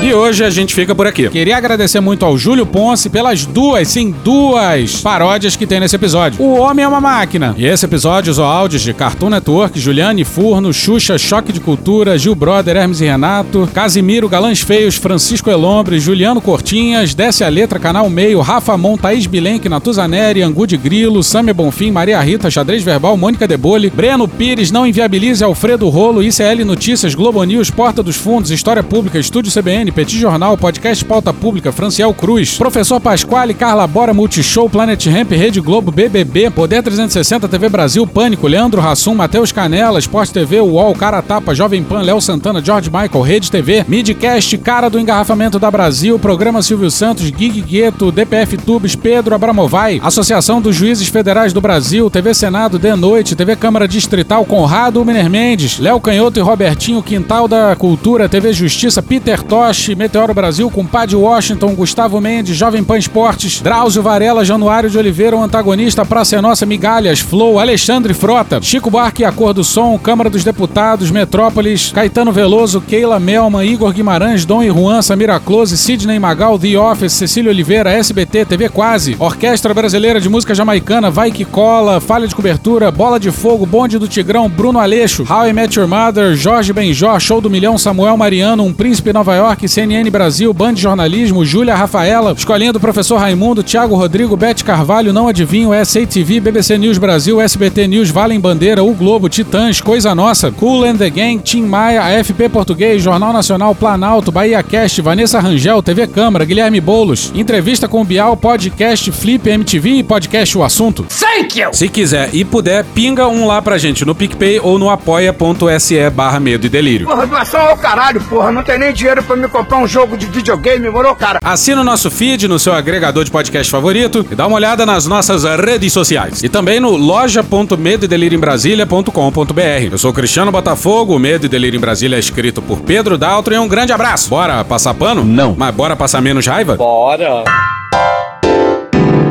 [0.02, 1.28] E hoje a gente fica por aqui.
[1.28, 6.42] Queria agradecer muito ao Júlio Ponce pelas duas, sim, duas paródias que tem nesse episódio.
[6.42, 7.54] O Homem é uma Máquina.
[7.58, 12.34] E esse episódio usou áudios de Cartoon Network, Juliane Furno, Xuxa, Choque de Cultura, Gil
[12.34, 18.08] Brother, Hermes e Renato, Casimiro, Galãs Feios, Francisco Elombre, Juliano Cortinhas, Desce a Letra, Canal
[18.08, 23.16] Meio, Rafa Mon, Thaís Bilenque, Natuzaneri, Angu de Grilo, Samia Bonfim, Maria Rita, Xadrez Verbal,
[23.16, 28.50] Mônica Debole, Breno Pires, Não Inviabilize, Alfredo Rolo, ICL Notícias, Globo News, Porta dos Fundos,
[28.50, 34.14] História Pública, Estúdio CBN, Petit Jornal, Podcast Pauta Pública, Franciel Cruz, Professor Pasquale, Carla Bora,
[34.14, 39.98] Multishow, Planet Ramp, Rede Globo, BBB, Poder 360, TV Brasil, Pânico, Leandro Rassum, Matheus Canela,
[39.98, 44.88] Esporte TV, UOL, Cara Tapa, Jovem Pan, Léo Santana, George Michael, Rede TV, Midcast, Cara
[44.88, 50.76] do Engarrafamento da Brasil, Programa Silvio Santos, Gig Gueto, DPF Tubes, Pedro Abramovai, Associação dos
[50.76, 51.71] Juízes Federais do Brasil,
[52.10, 57.48] TV Senado de Noite, TV Câmara Distrital, Conrado Miner Mendes, Léo Canhoto e Robertinho, Quintal
[57.48, 63.62] da Cultura, TV Justiça, Peter Tosh, Meteoro Brasil, Compadre Washington, Gustavo Mendes, Jovem Pan Esportes,
[63.62, 68.90] Drauzio Varela, Januário de Oliveira, o antagonista, Praça é Nossa, Migalhas, Flow, Alexandre Frota, Chico
[68.90, 74.44] Buarque a Cor do Som, Câmara dos Deputados, Metrópolis, Caetano Veloso, Keila Melman, Igor Guimarães,
[74.44, 79.72] Dom e Juan, Samira Close, Sidney Magal, The Office, Cecília Oliveira, SBT, TV Quase, Orquestra
[79.72, 84.08] Brasileira de Música Jamaicana, Vai Que Cola, Falha de Cobertura, Bola de Fogo, Bonde do
[84.08, 88.64] Tigrão, Bruno Aleixo, How I Met Your Mother, Jorge Benjó, Show do Milhão, Samuel Mariano,
[88.64, 93.94] Um Príncipe Nova York, CNN Brasil, Band Jornalismo, Júlia Rafaela, Escolinha do Professor Raimundo, Thiago
[93.94, 99.28] Rodrigo, Bete Carvalho, Não Adivinho, SATV, BBC News Brasil, SBT News, Valem Bandeira, O Globo,
[99.28, 104.64] Titãs, Coisa Nossa, Cool and the Gang, Tim Maia, AFP Português, Jornal Nacional, Planalto, Bahia
[104.64, 110.02] Cast, Vanessa Rangel, TV Câmara, Guilherme Boulos, Entrevista com o Bial, Podcast Flip MTV e
[110.02, 111.06] Podcast O Assunto.
[111.52, 111.74] Thank you!
[111.74, 116.38] Se quiser e puder, pinga um lá pra gente no PicPay ou no apoia.se barra
[116.40, 117.06] medo e delírio.
[117.06, 118.50] Porra, doação ao caralho, porra.
[118.50, 121.38] Não tem nem dinheiro pra me comprar um jogo de videogame, moro, cara?
[121.44, 125.06] Assina o nosso feed no seu agregador de podcast favorito e dá uma olhada nas
[125.06, 126.42] nossas redes sociais.
[126.42, 129.90] E também no loja.medoedelirioembrasilha.com.br.
[129.90, 133.18] Eu sou o Cristiano Botafogo, o Medo e Delírio em Brasília é escrito por Pedro
[133.18, 134.30] Daltro e um grande abraço.
[134.30, 135.22] Bora passar pano?
[135.24, 135.54] Não.
[135.56, 136.76] Mas bora passar menos raiva?
[136.76, 137.44] Bora.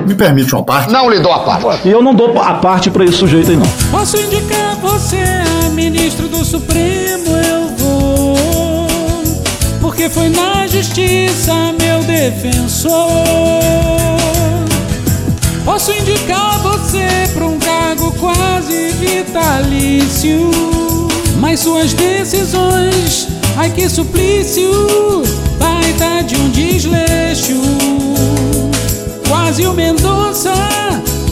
[0.05, 0.91] Me permite uma parte?
[0.91, 1.87] Não lhe dou a parte.
[1.87, 3.67] E eu não dou a parte pra esse sujeito aí, não.
[3.91, 5.17] Posso indicar você
[5.65, 8.87] a ministro do Supremo, eu vou.
[9.79, 12.91] Porque foi na justiça meu defensor.
[15.63, 20.49] Posso indicar você pra um cargo quase vitalício.
[21.39, 23.27] Mas suas decisões,
[23.57, 25.23] ai que suplício,
[25.59, 27.59] baita de um desleixo.
[29.31, 30.53] Quase o Mendonça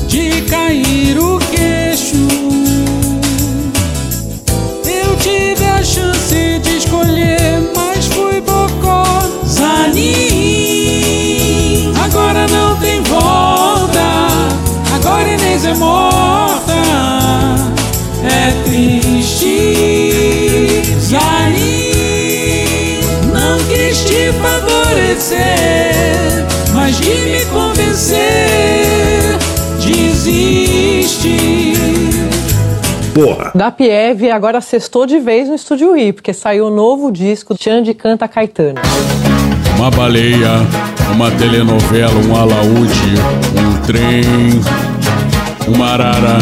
[0.07, 2.15] de cair o queixo.
[4.85, 9.03] Eu tive a chance de escolher, mas fui bocó.
[9.45, 9.91] Zanin,
[12.01, 14.29] agora não tem volta.
[14.95, 16.79] Agora Inês é morta.
[18.23, 19.49] É triste.
[21.01, 23.01] Zanin,
[23.33, 25.88] não quis te favorecer,
[28.09, 29.37] convencer,
[29.79, 31.37] desiste.
[33.13, 33.51] Porra.
[33.53, 37.93] Da Pieve agora sextou de vez no Estúdio I, porque saiu o novo disco Xande
[37.93, 38.79] Canta Caetano.
[39.77, 40.65] Uma baleia,
[41.13, 43.13] uma telenovela, um alaúde,
[43.55, 44.23] um trem,
[45.67, 46.37] uma arara.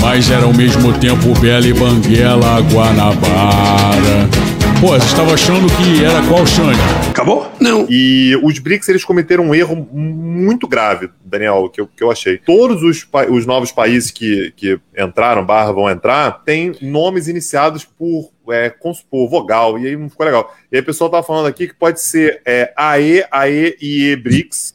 [0.00, 4.47] Mas era ao mesmo tempo Bela e Banguela, Guanabara.
[4.80, 6.78] Pô, você estava achando que era qual Xande?
[7.10, 7.50] Acabou?
[7.60, 7.84] Não.
[7.90, 12.38] E os BRICS, eles cometeram um erro muito grave, Daniel, que eu, que eu achei.
[12.38, 17.84] Todos os, pa- os novos países que, que entraram, barra, vão entrar, têm nomes iniciados
[17.84, 20.54] por, é, com, por vogal, e aí não ficou legal.
[20.70, 24.74] E aí o pessoal tava falando aqui que pode ser é, AE, AE, IE, BRICS,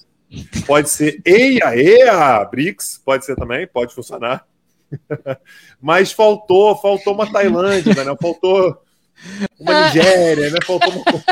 [0.68, 4.44] pode ser EIA, EA, BRICS, pode ser também, pode funcionar.
[5.82, 8.78] Mas faltou, faltou uma Tailândia, Daniel, faltou
[9.60, 10.60] uma Nigéria, né?
[10.66, 11.24] Faltou uma...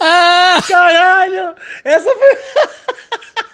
[0.00, 1.54] Ah, caralho!
[1.84, 2.38] Essa foi.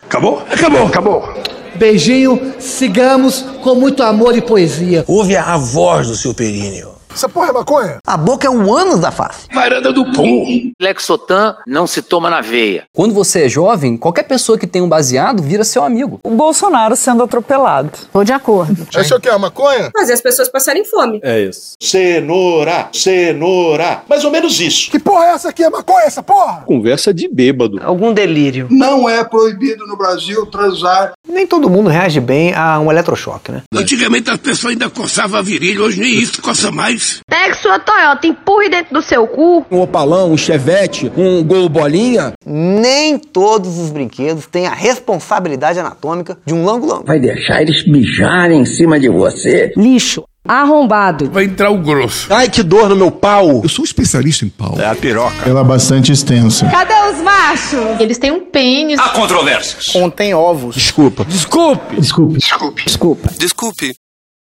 [0.02, 0.40] Acabou?
[0.50, 1.42] Acabou, acabou.
[1.74, 5.04] Beijinho, sigamos com muito amor e poesia.
[5.06, 6.97] Ouve a voz do seu períneo.
[7.18, 7.98] Essa porra é maconha?
[8.06, 9.48] A boca é o ânus da face.
[9.52, 10.70] Varanda do pum.
[10.80, 12.84] Lexotan não se toma na veia.
[12.94, 16.20] Quando você é jovem, qualquer pessoa que tem um baseado vira seu amigo.
[16.22, 17.90] O Bolsonaro sendo atropelado.
[18.12, 18.86] Tô de acordo.
[18.96, 19.90] Isso aqui é maconha?
[19.98, 21.18] Fazer as pessoas passarem fome.
[21.24, 21.72] É isso.
[21.80, 24.02] Cenoura, cenoura.
[24.08, 24.88] Mais ou menos isso.
[24.88, 25.64] Que porra é essa aqui?
[25.64, 26.62] É maconha essa porra?
[26.66, 27.80] Conversa de bêbado.
[27.82, 28.68] Algum delírio.
[28.70, 31.14] Não é proibido no Brasil transar.
[31.28, 33.62] Nem todo mundo reage bem a um eletrochoque, né?
[33.74, 37.07] Antigamente as pessoas ainda coçavam a virilha, hoje nem isso coça mais.
[37.28, 39.64] Pegue sua Toyota, empurre dentro do seu cu.
[39.70, 42.32] Um opalão, um chevette, um gol bolinha.
[42.44, 47.04] Nem todos os brinquedos têm a responsabilidade anatômica de um lango-lango.
[47.06, 49.72] Vai deixar eles mijarem em cima de você?
[49.76, 50.24] Lixo.
[50.46, 51.30] Arrombado.
[51.30, 52.32] Vai entrar o grosso.
[52.32, 53.60] Ai, que dor no meu pau.
[53.62, 54.76] Eu sou especialista em pau.
[54.78, 55.46] É a piroca.
[55.46, 56.66] Ela é bastante extensa.
[56.70, 58.00] Cadê os machos?
[58.00, 58.98] Eles têm um pênis.
[58.98, 59.88] Há controvérsias.
[59.88, 60.74] Contém ovos.
[60.74, 61.26] Desculpa.
[61.26, 61.96] Desculpe.
[61.96, 62.38] Desculpe.
[62.38, 62.84] Desculpe.
[62.86, 63.30] Desculpa.
[63.36, 63.94] Desculpe.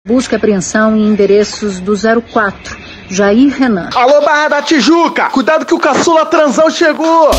[0.08, 1.92] Busca apreensão em endereços do
[2.22, 2.78] 04.
[3.10, 3.90] Jair Renan.
[3.94, 5.28] Alô, Barra da Tijuca!
[5.28, 7.30] Cuidado que o caçula transão chegou!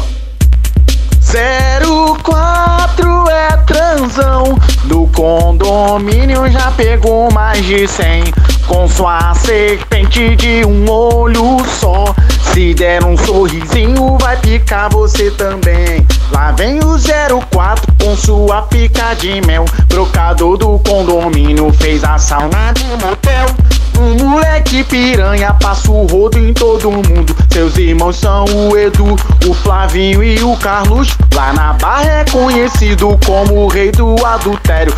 [1.20, 8.26] 04 é transão Do condomínio já pegou mais de 100
[8.70, 12.16] Com sua serpente de um olho só.
[12.54, 16.08] Se der um sorrisinho vai picar você também.
[16.32, 16.96] Lá vem o
[17.50, 19.66] 04 com sua pica de mel.
[19.88, 23.48] Brocador do condomínio fez a sauna de motel
[24.00, 27.36] um moleque piranha passa o rodo em todo mundo.
[27.52, 29.16] Seus irmãos são o Edu,
[29.48, 31.18] o Flavinho e o Carlos.
[31.34, 34.94] Lá na barra é conhecido como o rei do adultério.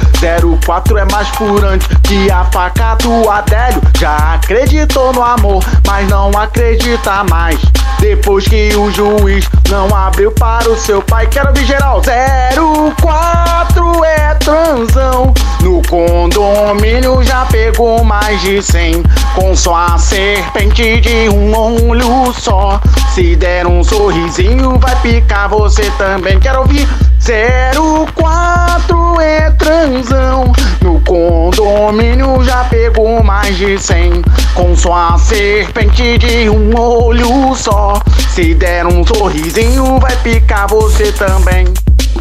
[0.66, 3.82] 04 é mais furante que a faca do Adélio.
[3.98, 7.60] Já acreditou no amor, mas não acredita mais.
[8.00, 12.02] Depois que o juiz não abriu para o seu pai, quero ver geral.
[12.02, 15.34] 04 é transão.
[15.62, 19.04] No condomínio já pegou mais de 100
[19.36, 22.80] com sua serpente de um olho só.
[23.14, 26.40] Se der um sorrisinho, vai picar você também.
[26.40, 26.88] Quero ouvir
[27.24, 30.52] 04 é transão.
[30.82, 34.24] No condomínio já pegou mais de 100
[34.56, 38.02] com sua serpente de um olho só.
[38.30, 41.66] Se der um sorrisinho, vai picar você também.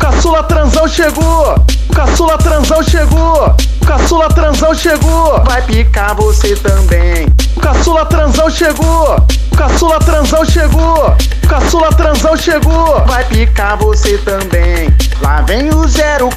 [0.00, 1.54] Caçula transão chegou!
[1.90, 3.54] O caçula transão chegou!
[3.82, 5.44] O caçula transão chegou!
[5.44, 7.26] Vai picar você também!
[7.54, 9.16] O caçula transão chegou!
[9.52, 11.16] O caçula transão chegou!
[11.44, 13.04] O caçula transão chegou!
[13.06, 14.92] Vai picar você também!
[15.20, 15.84] Lá vem o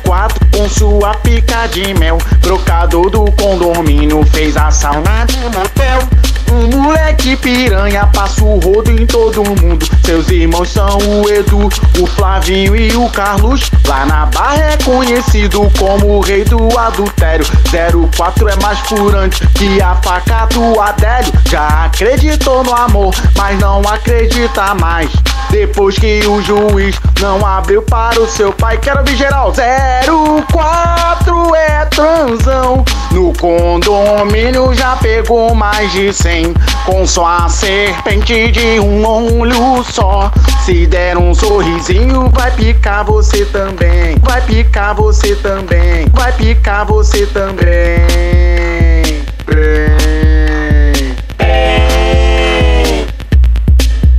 [0.04, 2.18] 04 com sua pica de mel.
[2.42, 6.00] Brocador do condomínio fez a sauna de motel.
[6.54, 9.88] Um moleque piranha passa o rodo em todo mundo.
[10.06, 11.68] Seus irmãos são o Edu,
[12.00, 13.72] o Flavinho e o Carlos.
[13.88, 17.44] Lá na barra é conhecido como o rei do adultério.
[18.16, 21.34] 04 é mais furante que a faca do Adélio.
[21.50, 25.10] Já acreditou no amor, mas não acredita mais.
[25.50, 29.52] Depois que o juiz não abriu para o seu pai, quero ver geral.
[29.52, 32.86] 04 é transão.
[33.12, 36.43] No condomínio já pegou mais de 100
[36.86, 40.32] com sua serpente de um olho só.
[40.66, 44.18] Se der um sorrisinho, vai picar você também.
[44.22, 46.08] Vai picar você também.
[46.12, 48.04] Vai picar você também.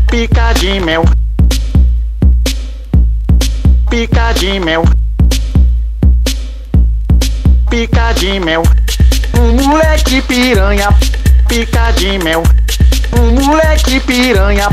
[0.08, 1.04] Pica de mel.
[3.90, 4.84] Pica de mel.
[7.68, 8.62] Pica de mel.
[9.36, 10.88] Um moleque piranha.
[11.48, 12.42] Pica de mel.
[13.18, 14.68] Um moleque piranha.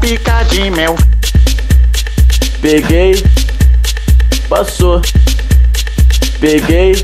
[0.00, 0.96] Pica de mel.
[2.60, 3.22] Peguei.
[4.48, 5.00] Passou.
[6.40, 7.02] Peguei.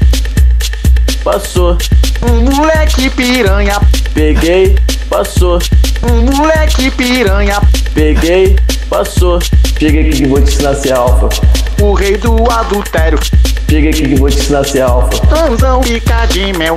[1.22, 1.78] Passou.
[2.22, 3.80] Um moleque piranha.
[4.12, 4.76] Peguei.
[5.08, 5.58] Passou.
[6.02, 7.60] Um moleque piranha.
[7.94, 8.56] Peguei.
[8.88, 9.40] Passou.
[9.78, 11.28] Chega aqui que vou te ensinar a ser alfa.
[11.80, 13.18] O rei do adultério.
[13.68, 15.18] Chega aqui que vou te ensinar a ser alfa.
[15.26, 16.76] Transão pica de mel.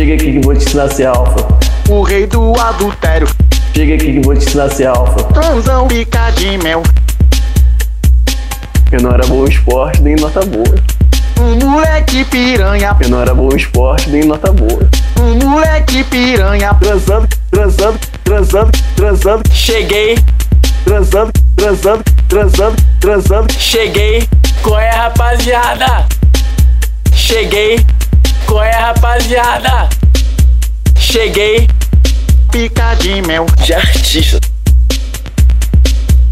[0.00, 1.46] Chega aqui que vou te ensinar a ser alfa.
[1.90, 3.28] O rei do adultério.
[3.74, 5.24] Chega aqui que vou te ensinar a ser alfa.
[5.24, 6.82] Transão pica de mel.
[8.90, 10.74] Eu não era bom em esporte, nem em nota boa.
[11.38, 12.96] Um moleque piranha.
[12.98, 14.88] Eu não era bom em esporte, nem em nota boa.
[15.20, 16.72] Um moleque piranha.
[16.80, 19.42] Transando, transando, transando, transando.
[19.52, 20.16] Cheguei,
[20.82, 23.52] Transando, transando, transando, transando.
[23.52, 24.26] cheguei.
[24.62, 26.06] Qual é, rapaziada?
[27.12, 27.84] Cheguei.
[28.46, 29.88] Qual é, rapaziada?
[30.96, 31.68] Cheguei.
[32.50, 33.46] Pica de mel.
[33.64, 34.40] De artista,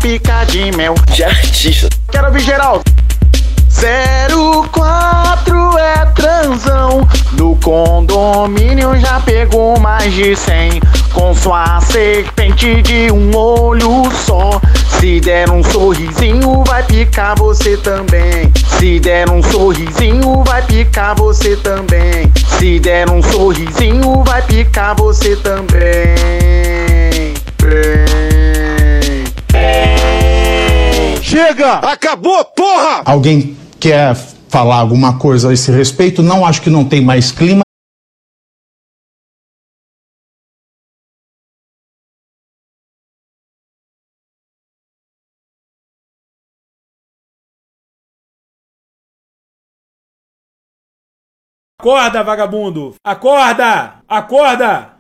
[0.00, 0.94] Pica de mel.
[1.12, 1.88] de artista.
[2.10, 2.82] Quero ver geral.
[3.70, 7.06] 04 é transão.
[7.32, 10.80] No condomínio já pegou mais de cem
[11.12, 14.60] Com sua serpente de um olho só
[15.00, 21.56] Se der um sorrisinho vai picar você também Se der um sorrisinho vai picar você
[21.56, 26.16] também Se der um sorrisinho vai picar você também
[31.22, 31.74] Chega!
[31.74, 33.02] Acabou, porra!
[33.04, 34.16] Alguém quer
[34.48, 36.22] falar alguma coisa a esse respeito?
[36.22, 37.67] Não acho que não tem mais clima.
[51.80, 52.96] Acorda, vagabundo!
[53.04, 54.02] Acorda!
[54.08, 54.97] Acorda!